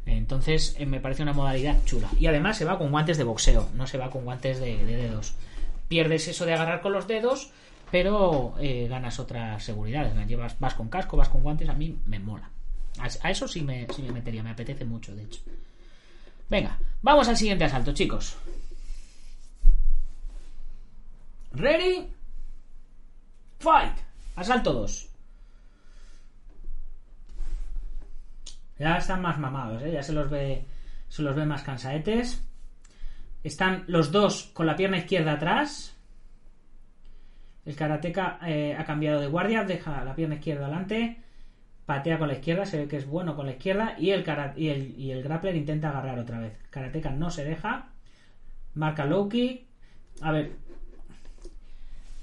[0.07, 2.09] Entonces eh, me parece una modalidad chula.
[2.19, 4.97] Y además se va con guantes de boxeo, no se va con guantes de, de
[4.97, 5.35] dedos.
[5.89, 7.51] Pierdes eso de agarrar con los dedos,
[7.91, 10.15] pero eh, ganas otras seguridades.
[10.27, 12.51] Llevas, vas con casco, vas con guantes, a mí me mola.
[12.99, 15.41] A, a eso sí me, sí me metería, me apetece mucho, de hecho.
[16.51, 18.37] Venga, vamos al siguiente asalto, chicos.
[21.55, 22.13] Ready?
[23.59, 23.99] Fight.
[24.37, 25.11] Asalto 2.
[28.79, 29.93] Ya están más mamados, ¿eh?
[29.93, 30.65] ya se los ve,
[31.09, 32.45] se los ve más cansaetes.
[33.45, 35.97] Están los dos con la pierna izquierda atrás.
[37.65, 41.23] El karateka eh, ha cambiado de guardia, deja la pierna izquierda adelante,
[41.87, 44.23] patea con la izquierda, se ve que es bueno con la izquierda y el,
[45.23, 46.59] grappler intenta agarrar otra vez.
[46.71, 47.91] Karateka no se deja,
[48.75, 49.67] marca low kick.
[50.21, 50.57] A ver,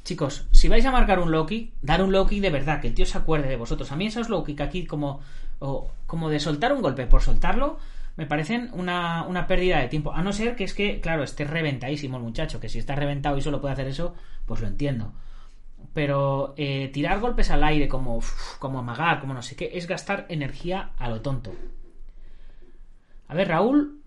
[0.04, 2.88] chicos, si vais a marcar un low kick, dar un low kick de verdad, que
[2.88, 3.92] el tío se acuerde de vosotros.
[3.92, 5.22] A mí esos low kick aquí como,
[5.60, 7.78] o- como de soltar un golpe por soltarlo,
[8.18, 10.12] me parecen una, una pérdida de tiempo.
[10.14, 13.38] A no ser que es que, claro, esté reventadísimo el muchacho, que si está reventado
[13.38, 14.14] y solo puede hacer eso,
[14.46, 15.14] pues lo entiendo.
[15.94, 18.20] Pero eh, tirar golpes al aire como,
[18.60, 21.54] como amagar, como no sé qué, es gastar energía a lo tonto.
[23.28, 24.01] A ver, Raúl,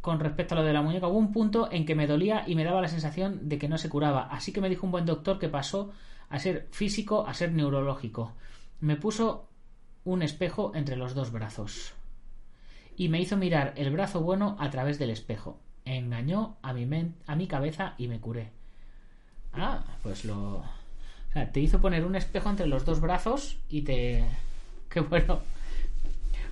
[0.00, 2.54] con respecto a lo de la muñeca, hubo un punto en que me dolía y
[2.54, 4.28] me daba la sensación de que no se curaba.
[4.30, 5.92] Así que me dijo un buen doctor que pasó
[6.28, 8.32] a ser físico a ser neurológico.
[8.80, 9.48] Me puso
[10.04, 11.92] un espejo entre los dos brazos
[12.96, 15.58] y me hizo mirar el brazo bueno a través del espejo.
[15.84, 16.88] Engañó a mi,
[17.26, 18.52] a mi cabeza y me curé.
[19.52, 20.58] Ah, pues lo...
[20.58, 24.24] O sea, te hizo poner un espejo entre los dos brazos y te...
[24.88, 25.40] Qué bueno.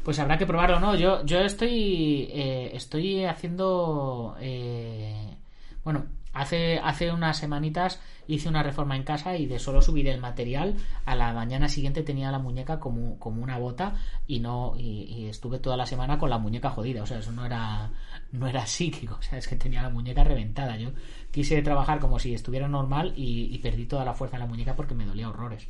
[0.08, 0.94] Pues habrá que probarlo, ¿no?
[0.96, 2.30] Yo, yo estoy...
[2.32, 4.34] eh, estoy haciendo...
[4.40, 5.36] eh,
[5.84, 10.18] Bueno, Hace, hace unas semanitas hice una reforma en casa y de solo subir el
[10.18, 15.26] material, a la mañana siguiente tenía la muñeca como, como una bota y no y,
[15.26, 17.02] estuve toda la semana con la muñeca jodida.
[17.02, 17.90] O sea, eso no era,
[18.32, 20.78] no era psíquico, o sea, es que tenía la muñeca reventada.
[20.78, 20.90] Yo
[21.30, 24.74] quise trabajar como si estuviera normal y, y perdí toda la fuerza en la muñeca
[24.74, 25.68] porque me dolía horrores.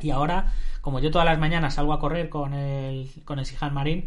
[0.00, 3.74] Y ahora, como yo todas las mañanas salgo a correr con el, con el Sihan
[3.74, 4.06] Marín,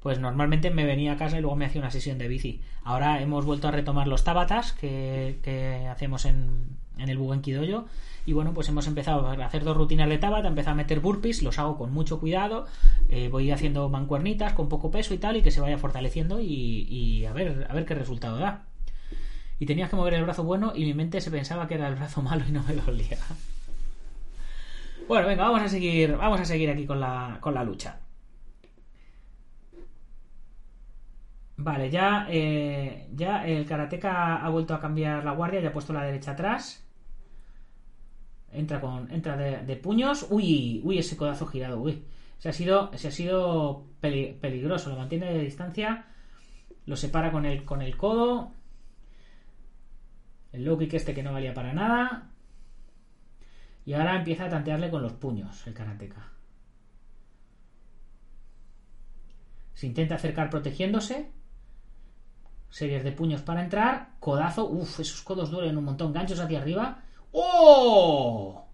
[0.00, 2.62] pues normalmente me venía a casa y luego me hacía una sesión de bici.
[2.84, 7.86] Ahora hemos vuelto a retomar los tabatas que, que hacemos en, en el Bugenquidoyo
[8.26, 11.42] y bueno, pues hemos empezado a hacer dos rutinas de tabata, empezado a meter burpees,
[11.42, 12.66] los hago con mucho cuidado,
[13.08, 17.24] eh, voy haciendo mancuernitas con poco peso y tal y que se vaya fortaleciendo y,
[17.24, 18.64] a ver a ver qué resultado da.
[19.58, 21.96] Y tenías que mover el brazo bueno y mi mente se pensaba que era el
[21.96, 23.18] brazo malo y no me dolía.
[25.10, 27.98] Bueno, venga, vamos a seguir, vamos a seguir aquí con la, con la lucha.
[31.56, 35.92] Vale, ya, eh, ya el karateka ha vuelto a cambiar la guardia, ya ha puesto
[35.92, 36.86] la derecha atrás.
[38.52, 40.26] Entra con, entra de, puños.
[40.30, 42.04] Uy, uy, ese codazo girado, uy.
[42.38, 44.90] Se ha sido, se ha sido peli- peligroso.
[44.90, 46.06] Lo mantiene de distancia.
[46.86, 48.52] Lo separa con el, con el codo.
[50.52, 52.29] El low kick este que no valía para nada.
[53.84, 56.28] Y ahora empieza a tantearle con los puños el karateka.
[59.74, 61.30] Se intenta acercar protegiéndose.
[62.68, 64.10] Series de puños para entrar.
[64.20, 64.68] Codazo.
[64.68, 66.12] Uf, esos codos duelen un montón.
[66.12, 67.02] Ganchos hacia arriba.
[67.32, 68.66] ¡Oh!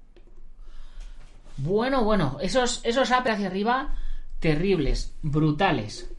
[1.59, 2.38] Bueno, bueno.
[2.40, 3.95] Esos, esos hacia arriba.
[4.40, 5.16] Terribles.
[5.23, 6.12] Brutales.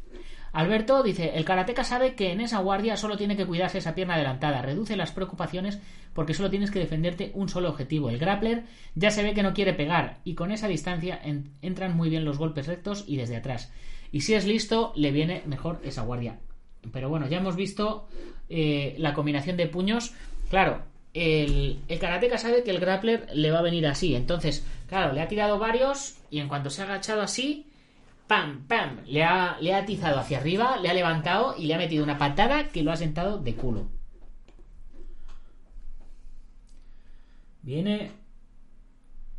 [0.53, 4.15] Alberto dice, el karateka sabe que en esa guardia solo tiene que cuidarse esa pierna
[4.15, 5.79] adelantada, reduce las preocupaciones
[6.13, 8.09] porque solo tienes que defenderte un solo objetivo.
[8.09, 8.63] El grappler
[8.95, 12.25] ya se ve que no quiere pegar y con esa distancia en- entran muy bien
[12.25, 13.71] los golpes rectos y desde atrás.
[14.11, 16.39] Y si es listo, le viene mejor esa guardia.
[16.91, 18.07] Pero bueno, ya hemos visto
[18.49, 20.13] eh, la combinación de puños.
[20.49, 20.81] Claro,
[21.13, 24.15] el, el karateka sabe que el grappler le va a venir así.
[24.15, 27.66] Entonces, claro, le ha tirado varios y en cuanto se ha agachado así,
[28.27, 31.77] pam, pam, le ha, le ha atizado hacia arriba, le ha levantado y le ha
[31.77, 33.87] metido una patada que lo ha sentado de culo.
[37.61, 38.11] Viene.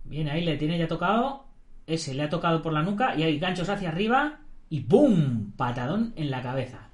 [0.05, 1.45] Viene ahí, le tiene ya tocado.
[1.87, 5.53] Ese le ha tocado por la nuca y hay ganchos hacia arriba y ¡boom!
[5.57, 6.89] Patadón en la cabeza.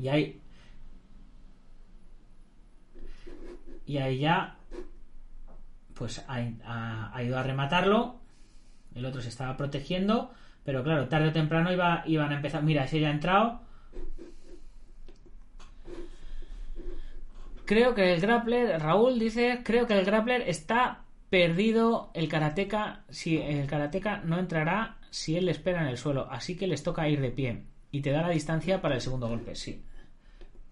[0.00, 0.40] Y ahí.
[3.86, 4.56] Y ahí ya.
[5.94, 8.16] Pues ha, ha- ha ido a rematarlo.
[8.94, 10.30] El otro se estaba protegiendo.
[10.68, 12.62] Pero claro, tarde o temprano iba, iban a empezar.
[12.62, 13.62] Mira, ese ya ha entrado.
[17.64, 23.04] Creo que el grappler, Raúl dice, creo que el grappler está perdido el karateka.
[23.08, 26.82] Si el karateka no entrará si él le espera en el suelo, así que les
[26.82, 29.54] toca ir de pie y te da la distancia para el segundo golpe.
[29.54, 29.82] Sí.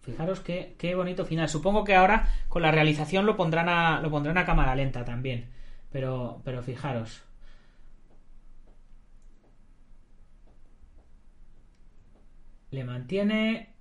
[0.02, 1.48] Fijaros qué, qué bonito final.
[1.48, 4.11] Supongo que ahora con la realización lo pondrán a, lo
[4.44, 5.46] cámara lenta también.
[5.90, 7.22] Pero, pero fijaros.
[12.70, 13.74] Le mantiene.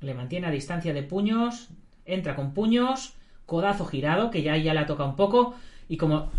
[0.00, 1.68] Le mantiene a distancia de puños.
[2.04, 3.14] Entra con puños.
[3.46, 5.54] Codazo girado, que ya, ya le ha tocado un poco.
[5.88, 6.30] Y como.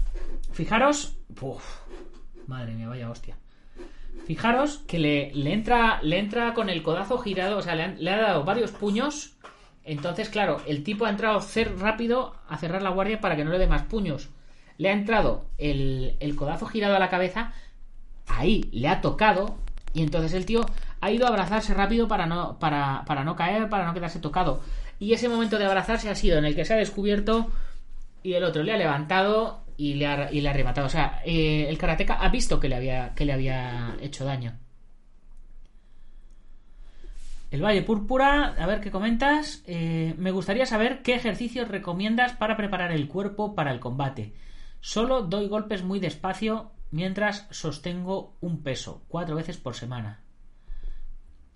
[0.52, 1.18] Fijaros.
[1.42, 1.64] Uf,
[2.48, 3.38] madre mía, vaya hostia.
[4.26, 6.02] Fijaros que le, le entra.
[6.02, 7.58] Le entra con el codazo girado.
[7.58, 9.38] O sea, le, le ha dado varios puños.
[9.84, 11.40] Entonces, claro, el tipo ha entrado
[11.78, 14.30] rápido a cerrar la guardia para que no le dé más puños.
[14.78, 17.54] Le ha entrado el, el codazo girado a la cabeza.
[18.28, 19.58] Ahí le ha tocado.
[19.94, 20.66] Y entonces el tío
[21.02, 24.62] ha ido a abrazarse rápido para no, para, para no caer, para no quedarse tocado.
[25.00, 27.52] Y ese momento de abrazarse ha sido en el que se ha descubierto
[28.24, 30.88] y el otro le ha levantado y le ha, y le ha rematado.
[30.88, 34.58] O sea, eh, el karateka ha visto que le había, que le había hecho daño.
[37.50, 39.64] El Valle Púrpura, a ver qué comentas.
[39.68, 44.34] Eh, me gustaría saber qué ejercicios recomiendas para preparar el cuerpo para el combate.
[44.82, 50.27] Solo doy golpes muy despacio mientras sostengo un peso, cuatro veces por semana.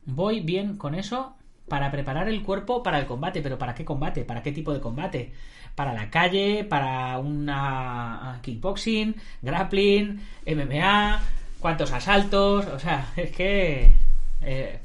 [0.06, 1.36] Voy bien con eso
[1.68, 4.24] para preparar el cuerpo para el combate, pero ¿para qué combate?
[4.26, 5.32] ¿Para qué tipo de combate?
[5.76, 6.66] ¿Para la calle?
[6.66, 9.16] ¿Para una kickboxing?
[9.42, 10.20] ¿Grappling?
[10.46, 11.22] ¿MMA?
[11.60, 12.66] ¿Cuántos asaltos?
[12.68, 13.94] O sea, es que...
[14.42, 14.80] eh,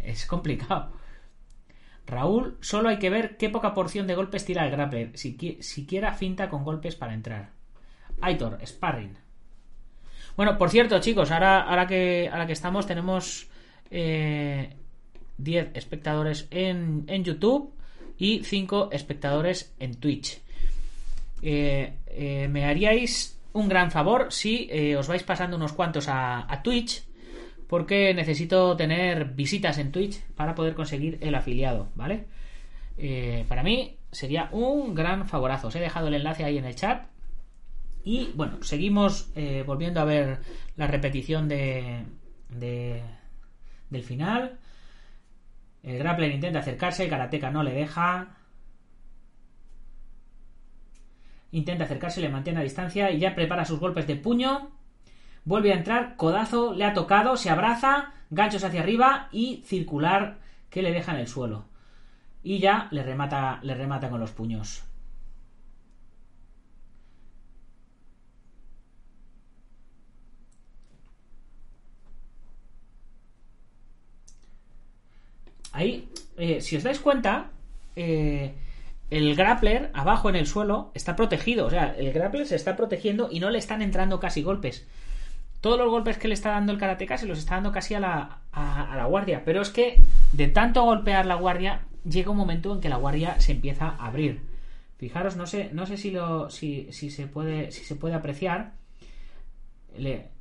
[0.00, 0.92] es complicado.
[2.06, 5.60] Raúl, solo hay que ver qué poca porción de golpes tira el grappler, si qui-
[5.62, 7.50] siquiera finta con golpes para entrar.
[8.20, 9.16] Aitor, sparring.
[10.36, 13.48] Bueno, por cierto, chicos, ahora que estamos, tenemos
[13.90, 14.70] eh,
[15.38, 17.72] 10 espectadores en, en YouTube
[18.18, 20.40] y 5 espectadores en Twitch.
[21.42, 26.46] Eh, eh, me haríais un gran favor si eh, os vais pasando unos cuantos a,
[26.62, 27.02] Twitch
[27.66, 32.26] porque necesito tener visitas en Twitch para poder conseguir el afiliado, ¿vale?
[33.48, 35.68] Para mí sería un gran favorazo.
[35.68, 37.06] Os he dejado el enlace ahí en el chat.
[38.04, 39.30] Y bueno, seguimos
[39.66, 40.40] volviendo a ver
[40.76, 42.02] la repetición de,
[42.50, 43.02] de-
[43.92, 44.58] del final.
[45.82, 48.36] El grappler intenta acercarse, el karateka no le deja.
[51.50, 54.70] Intenta acercarse, le mantiene a distancia y ya prepara sus golpes de puño.
[55.44, 60.38] Vuelve a entrar, codazo, le ha tocado, se abraza, ganchos hacia arriba y circular
[60.70, 61.66] que le deja en el suelo.
[62.42, 64.84] Y ya le remata, le remata con los puños.
[75.72, 77.50] Ahí, eh, si os dais cuenta,
[77.96, 78.54] eh,
[79.10, 81.66] el grappler abajo en el suelo está protegido.
[81.66, 84.86] O sea, el grappler se está protegiendo y no le están entrando casi golpes.
[85.60, 88.00] Todos los golpes que le está dando el karateka se los está dando casi a
[88.00, 89.42] la, a, la guardia.
[89.44, 90.00] Pero es que
[90.32, 94.06] de tanto golpear la guardia, llega un momento en que la guardia se empieza a
[94.06, 94.40] abrir.
[94.98, 96.50] Fijaros, no sé, no sé si lo.
[96.50, 97.70] si, si se puede.
[97.70, 98.72] si se puede apreciar.
[99.96, 100.31] Le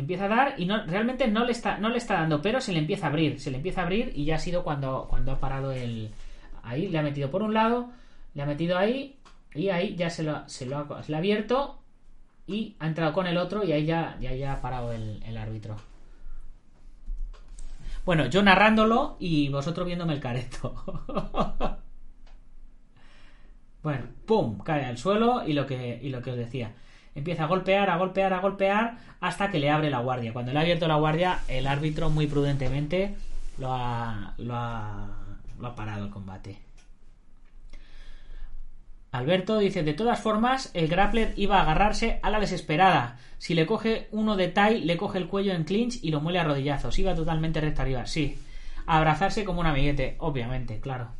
[0.00, 2.72] empieza a dar y no, realmente no le está, no le está dando, pero se
[2.72, 3.40] le empieza a abrir.
[3.40, 6.10] Se le empieza a abrir y ya ha sido cuando, cuando ha parado el.
[6.62, 7.90] Ahí le ha metido por un lado,
[8.34, 9.16] le ha metido ahí,
[9.54, 11.80] y ahí ya se lo, se lo ha, se lo ha abierto
[12.46, 15.76] y ha entrado con el otro y ahí ya, ya, ya ha parado el, árbitro.
[18.04, 20.74] Bueno, yo narrándolo y vosotros viéndome el careto.
[23.82, 24.58] bueno, ¡pum!
[24.58, 26.74] Cae al suelo y lo que, y lo que os decía.
[27.20, 30.32] Empieza a golpear, a golpear, a golpear hasta que le abre la guardia.
[30.32, 33.14] Cuando le ha abierto la guardia, el árbitro muy prudentemente
[33.58, 34.34] lo ha,
[35.76, 36.56] parado el combate.
[39.12, 43.18] Alberto dice, de todas formas, el grappler iba a agarrarse a la desesperada.
[43.36, 46.38] Si le coge uno de Tai, le coge el cuello en clinch y lo muele
[46.38, 46.98] a rodillazos.
[46.98, 48.38] Iba totalmente recta arriba, sí.
[48.86, 51.19] A abrazarse como un amiguete, obviamente, claro.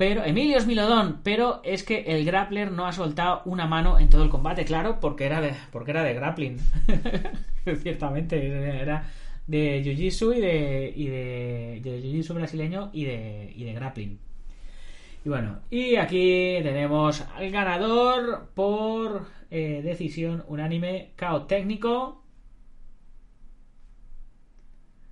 [0.00, 4.22] Pero, Emilio Smilodón, pero es que el grappler no ha soltado una mano en todo
[4.22, 6.56] el combate, claro, porque era de, porque era de grappling.
[7.82, 9.04] Ciertamente, era
[9.46, 14.18] de Jiu-Jitsu y de, y de, Jiu-Jitsu brasileño y de, y de grappling.
[15.22, 22.24] Y bueno, y aquí tenemos al ganador por eh, decisión unánime, KO técnico.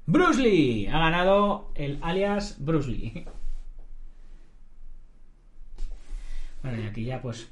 [0.06, 3.26] Bruce Lee ha ganado el alias Bruce Lee.
[6.62, 7.48] Bueno, y aquí ya pues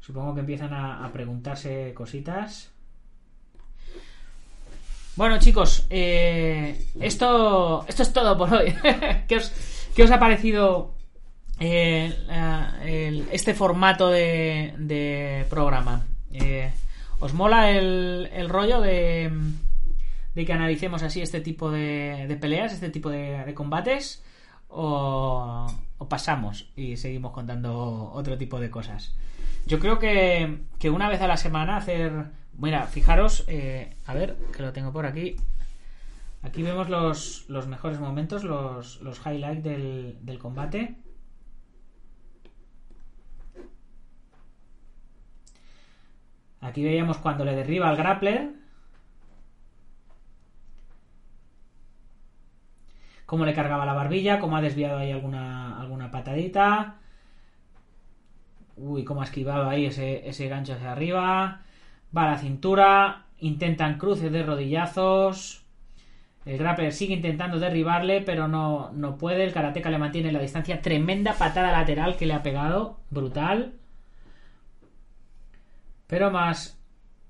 [0.00, 2.70] supongo que empiezan a, preguntarse cositas.
[5.16, 8.74] Bueno chicos, eh, esto, esto es todo por hoy.
[9.28, 9.52] ¿Qué, os,
[9.94, 10.94] qué os ha parecido
[11.60, 12.12] eh,
[13.30, 16.04] este formato de, programa?
[16.32, 16.70] Eh,
[17.20, 19.30] ¿Os mola el, el rollo de,
[20.34, 24.23] de que analicemos así este tipo de, de peleas, este tipo de combates?
[24.76, 25.66] O,
[26.08, 29.14] pasamos y seguimos contando otro tipo de cosas?
[29.66, 32.26] Yo creo que, que una vez a la semana hacer...
[32.58, 35.36] Mira, fijaros, eh, a ver, que lo tengo por aquí.
[36.42, 40.96] Aquí vemos los, los mejores momentos, los, los highlights del, del combate.
[46.60, 48.63] Aquí veíamos cuando le derriba al grappler.
[53.26, 56.96] Cómo le cargaba la barbilla, cómo ha desviado ahí alguna, alguna patadita.
[58.76, 61.62] Uy, cómo ha esquivado ahí ese, ese gancho hacia arriba.
[62.16, 63.26] Va a la cintura.
[63.40, 65.64] Intentan cruces de rodillazos.
[66.44, 69.44] El grappler sigue intentando derribarle, pero no, no puede.
[69.44, 70.82] El karateka le mantiene la distancia.
[70.82, 72.98] Tremenda patada lateral que le ha pegado.
[73.10, 73.72] Brutal.
[76.06, 76.78] Pero más.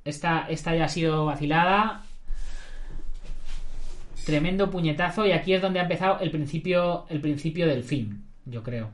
[0.04, 2.03] Esta, esta ya ha sido vacilada.
[4.24, 5.26] Tremendo puñetazo.
[5.26, 8.24] Y aquí es donde ha empezado el principio, el principio del fin.
[8.46, 8.90] Yo creo.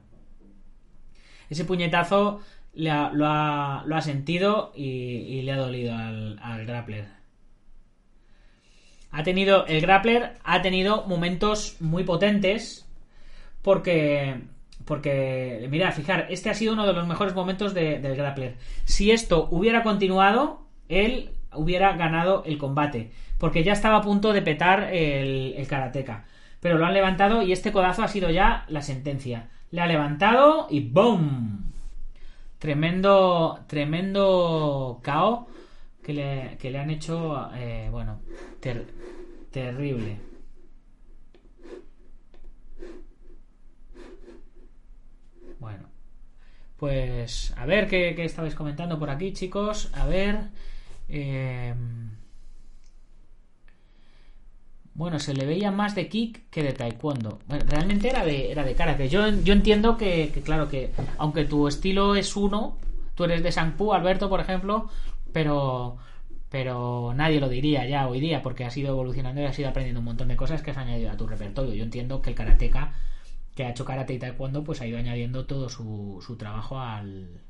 [1.48, 2.40] Ese puñetazo
[2.74, 7.06] lo, ha, sentido y, le ha dolido al, al grappler.
[9.10, 9.66] Ha tenido.
[9.66, 12.86] El grappler ha tenido momentos muy potentes.
[13.62, 14.40] Porque.
[14.84, 15.66] Porque.
[15.70, 18.56] Mira, fijar, este ha sido uno de los mejores momentos de- del grappler.
[18.84, 23.10] Si esto hubiera continuado, él hubiera ganado el combate.
[23.38, 26.24] Porque ya estaba a punto de petar el, el karateka.
[26.60, 29.48] Pero lo han levantado y este codazo ha sido ya la sentencia.
[29.70, 31.72] Le ha levantado y ¡boom!
[32.58, 35.46] Tremendo, tremendo KO
[36.02, 38.20] que le, que le han hecho, eh, bueno,
[38.60, 38.86] ter-
[39.50, 40.18] terrible.
[45.58, 45.88] Bueno,
[46.78, 49.90] pues a ver qué, qué estabais comentando por aquí, chicos.
[49.94, 50.48] A ver.
[51.10, 51.74] Eh,
[54.94, 57.38] Bueno, se le veía más de kick que de taekwondo.
[57.48, 59.08] Bueno, realmente era de, era de karate.
[59.08, 62.76] Yo, yo entiendo que, claro, que aunque tu estilo es uno,
[63.14, 64.90] tú eres de Sangpu, Alberto, por ejemplo,
[65.32, 65.96] pero
[66.50, 70.00] pero nadie lo diría ya hoy día porque has ido evolucionando y has ido aprendiendo
[70.00, 71.74] un montón de cosas que has añadido a tu repertorio.
[71.74, 72.92] Yo entiendo que el karateka
[73.54, 77.40] que ha hecho karate y taekwondo pues ha ido añadiendo todo su, su trabajo al,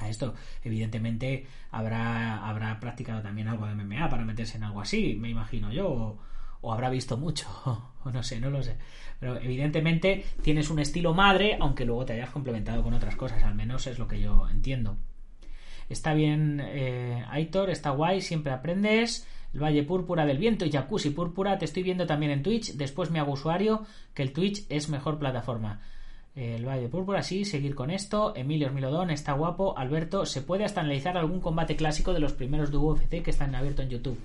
[0.00, 0.34] a, esto.
[0.62, 5.72] Evidentemente habrá, habrá practicado también algo de MMA para meterse en algo así, me imagino
[5.72, 6.18] yo,
[6.60, 7.46] o, habrá visto mucho,
[8.04, 8.76] o no sé, no lo sé.
[9.20, 13.54] Pero evidentemente tienes un estilo madre, aunque luego te hayas complementado con otras cosas, al
[13.54, 14.96] menos es lo que yo entiendo.
[15.88, 19.26] Está bien, eh, Aitor, está guay, siempre aprendes.
[19.54, 22.74] El Valle Púrpura del Viento y Jacuzzi Púrpura, te estoy viendo también en Twitch.
[22.74, 25.80] Después me hago usuario, que el Twitch es mejor plataforma.
[26.38, 28.32] El Valle Púrpura, sí, seguir con esto.
[28.36, 29.76] Emilio Milodón, está guapo.
[29.76, 33.56] Alberto, se puede hasta analizar algún combate clásico de los primeros de UFC que están
[33.56, 34.20] abiertos en YouTube,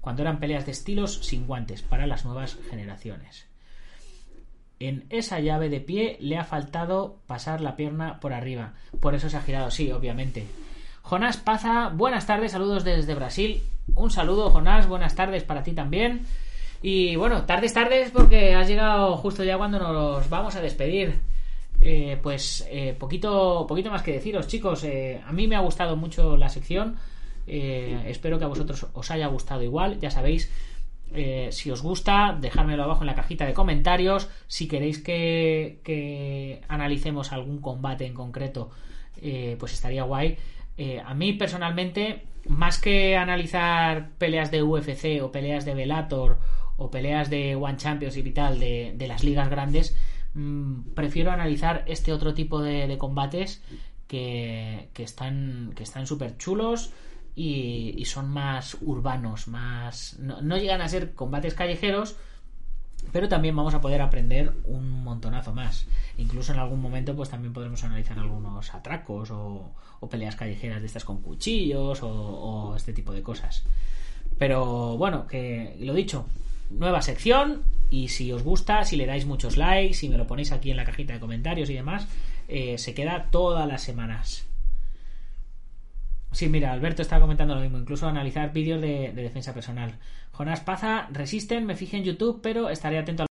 [0.00, 3.44] cuando eran peleas de estilos sin guantes para las nuevas generaciones.
[4.80, 8.72] En esa llave de pie le ha faltado pasar la pierna por arriba.
[8.98, 10.46] Por eso se ha girado, sí, obviamente.
[11.02, 13.62] Jonás Paza, buenas tardes, saludos desde Brasil.
[13.94, 16.24] Un saludo, Jonás, buenas tardes para ti también.
[16.80, 21.20] Y bueno, tardes, tardes, porque has llegado justo ya cuando nos vamos a despedir.
[21.80, 24.84] Eh, pues eh, poquito, poquito más que deciros, chicos.
[24.84, 26.96] Eh, a mí me ha gustado mucho la sección.
[27.46, 29.98] Espero que a vosotros os haya gustado igual.
[30.00, 30.52] Ya sabéis,
[31.50, 34.28] si os gusta, dejármelo abajo en la cajita de comentarios.
[34.46, 38.68] Si queréis que, que analicemos algún combate en concreto,
[39.58, 40.36] pues estaría guay.
[41.02, 46.38] A mí personalmente, más que analizar peleas de UFC o peleas de Velator
[46.76, 49.96] o peleas de One Champions y tal de, de las ligas grandes,
[50.34, 53.62] mmm, prefiero analizar este otro tipo de, combates
[54.06, 56.92] que, están que están súper chulos
[57.34, 62.16] y, son más urbanos, más no, no llegan a ser combates callejeros,
[63.12, 65.86] pero también vamos a poder aprender un montonazo más.
[66.18, 70.86] Incluso en algún momento, pues también podremos analizar algunos atracos o, o peleas callejeras de
[70.86, 73.64] estas con cuchillos o, o, este tipo de cosas.
[74.36, 76.26] Pero bueno, que lo dicho,
[76.70, 80.52] nueva sección y si os gusta, si le dais muchos likes, si me lo ponéis
[80.52, 82.06] aquí en la cajita de comentarios y demás,
[82.48, 84.46] eh, se queda todas las semanas.
[86.32, 89.98] Sí, mira, Alberto está comentando lo mismo, incluso analizar vídeos de, de, defensa personal.
[90.32, 93.28] Jonás Paza, resisten, me fijé en YouTube, pero estaré atento a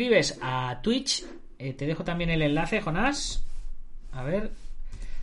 [0.00, 1.24] suscribes a Twitch,
[1.58, 3.44] eh, te dejo también el enlace, Jonás.
[4.12, 4.50] A ver,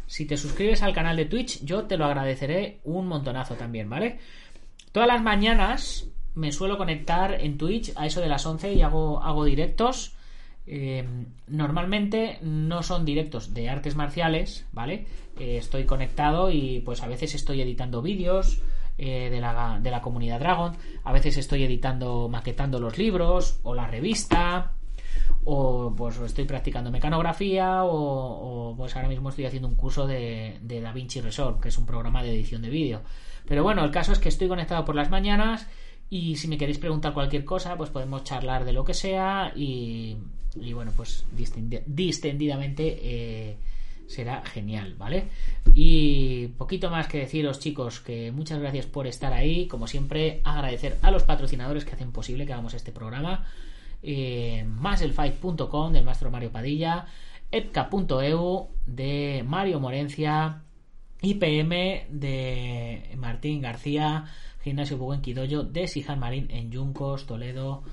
[0.07, 4.19] si te suscribes al canal de Twitch, yo te lo agradeceré un montonazo también, ¿vale?
[4.91, 9.21] Todas las mañanas me suelo conectar en Twitch a eso de las 11 y hago,
[9.21, 10.13] hago directos.
[10.65, 11.07] Eh,
[11.47, 15.07] normalmente no son directos de artes marciales, ¿vale?
[15.39, 18.61] Eh, estoy conectado y pues a veces estoy editando vídeos
[18.97, 23.75] eh, de, la, de la comunidad Dragon, a veces estoy editando, maquetando los libros o
[23.75, 24.73] la revista,
[25.45, 30.81] o pues estoy practicando mecanografía, o, pues ahora mismo estoy haciendo un curso de, de
[30.81, 33.01] DaVinci Resolve, que es un programa de edición de vídeo.
[33.47, 35.67] Pero bueno, el caso es que estoy conectado por las mañanas
[36.09, 40.17] y si me queréis preguntar cualquier cosa, pues podemos charlar de lo que sea y,
[40.61, 43.57] y bueno, pues distendidamente eh,
[44.07, 45.27] será genial, ¿vale?
[45.73, 49.67] Y poquito más que deciros, chicos, que muchas gracias por estar ahí.
[49.67, 53.45] Como siempre, agradecer a los patrocinadores que hacen posible que hagamos este programa.
[54.03, 57.07] Eh, maselfight.com del maestro Mario Padilla,
[57.51, 60.63] epca.eu de Mario Morencia,
[61.21, 64.25] IPM de Martín García,
[64.63, 67.83] Gimnasio Quidoyo de Sijan Marín en Yuncos, Toledo,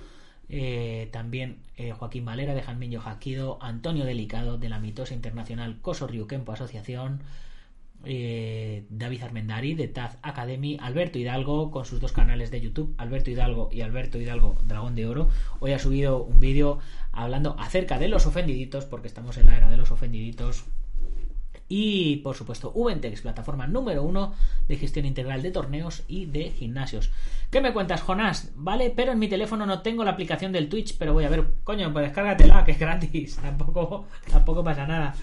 [0.49, 6.07] eh, también eh, Joaquín Valera de Janmiño Jaquido, Antonio Delicado de la mitosa internacional Coso
[6.07, 7.23] Riuquempo Asociación,
[8.07, 13.31] eh, David Armendari de Taz Academy, Alberto Hidalgo con sus dos canales de YouTube, Alberto
[13.31, 15.29] Hidalgo y Alberto Hidalgo Dragón de Oro.
[15.61, 16.79] Hoy ha subido un vídeo
[17.13, 20.65] hablando acerca de los ofendiditos, porque estamos en la era de los ofendiditos.
[21.69, 24.35] Y por supuesto, Ubentex, plataforma número uno
[24.69, 27.11] de gestión integral de torneos y de gimnasios.
[27.51, 28.53] ¿Qué me cuentas, Jonás?
[28.55, 31.47] Vale, pero en mi teléfono no tengo la aplicación del Twitch, pero voy a ver,
[31.65, 35.15] coño, pues descárgatela, que es gratis, tampoco, tampoco pasa nada.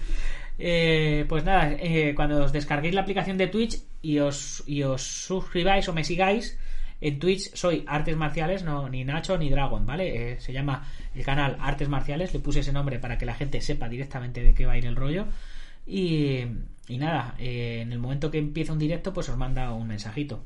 [0.64, 5.02] Eh, pues nada, eh, cuando os descarguéis la aplicación de Twitch y os, y os
[5.02, 6.56] suscribáis o me sigáis,
[7.00, 10.34] en Twitch soy Artes Marciales, no ni Nacho ni Dragon, ¿vale?
[10.34, 10.86] Eh, se llama
[11.16, 14.54] el canal Artes Marciales, le puse ese nombre para que la gente sepa directamente de
[14.54, 15.26] qué va a ir el rollo.
[15.84, 16.44] Y,
[16.86, 20.44] y nada, en el momento que empieza un directo, pues os manda un mensajito.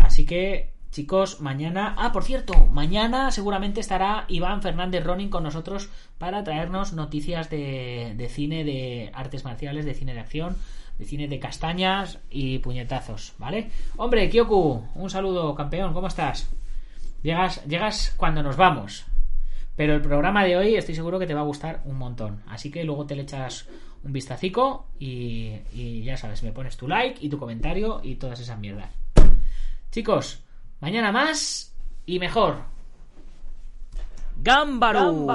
[0.00, 1.94] Así que, chicos, mañana.
[1.98, 8.28] Ah, por cierto, mañana seguramente estará Iván Fernández Ronin con nosotros para traernos noticias de,
[8.30, 10.56] cine, de artes marciales, de cine de acción.
[10.98, 13.70] de cine de castañas y puñetazos, ¿vale?
[13.96, 16.50] Hombre, Kyoku, un saludo, campeón, ¿cómo estás?
[17.22, 19.06] Llegas, llegas cuando nos vamos.
[19.76, 22.42] Pero el programa de hoy estoy seguro que te va a gustar un montón.
[22.48, 23.68] Así que luego te le echas
[24.02, 28.40] un vistacico y, y ya sabes, me pones tu like y tu comentario y todas
[28.40, 28.92] esas mierdas.
[29.92, 30.42] Chicos,
[30.80, 31.72] mañana más
[32.06, 32.56] y mejor.
[34.40, 35.26] ¡Gámbaro!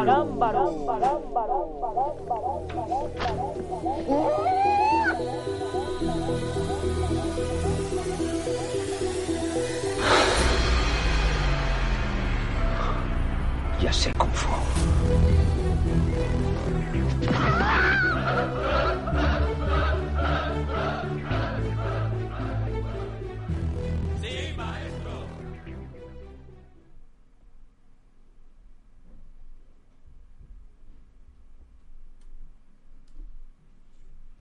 [13.81, 14.49] Ya sé Kung Fu.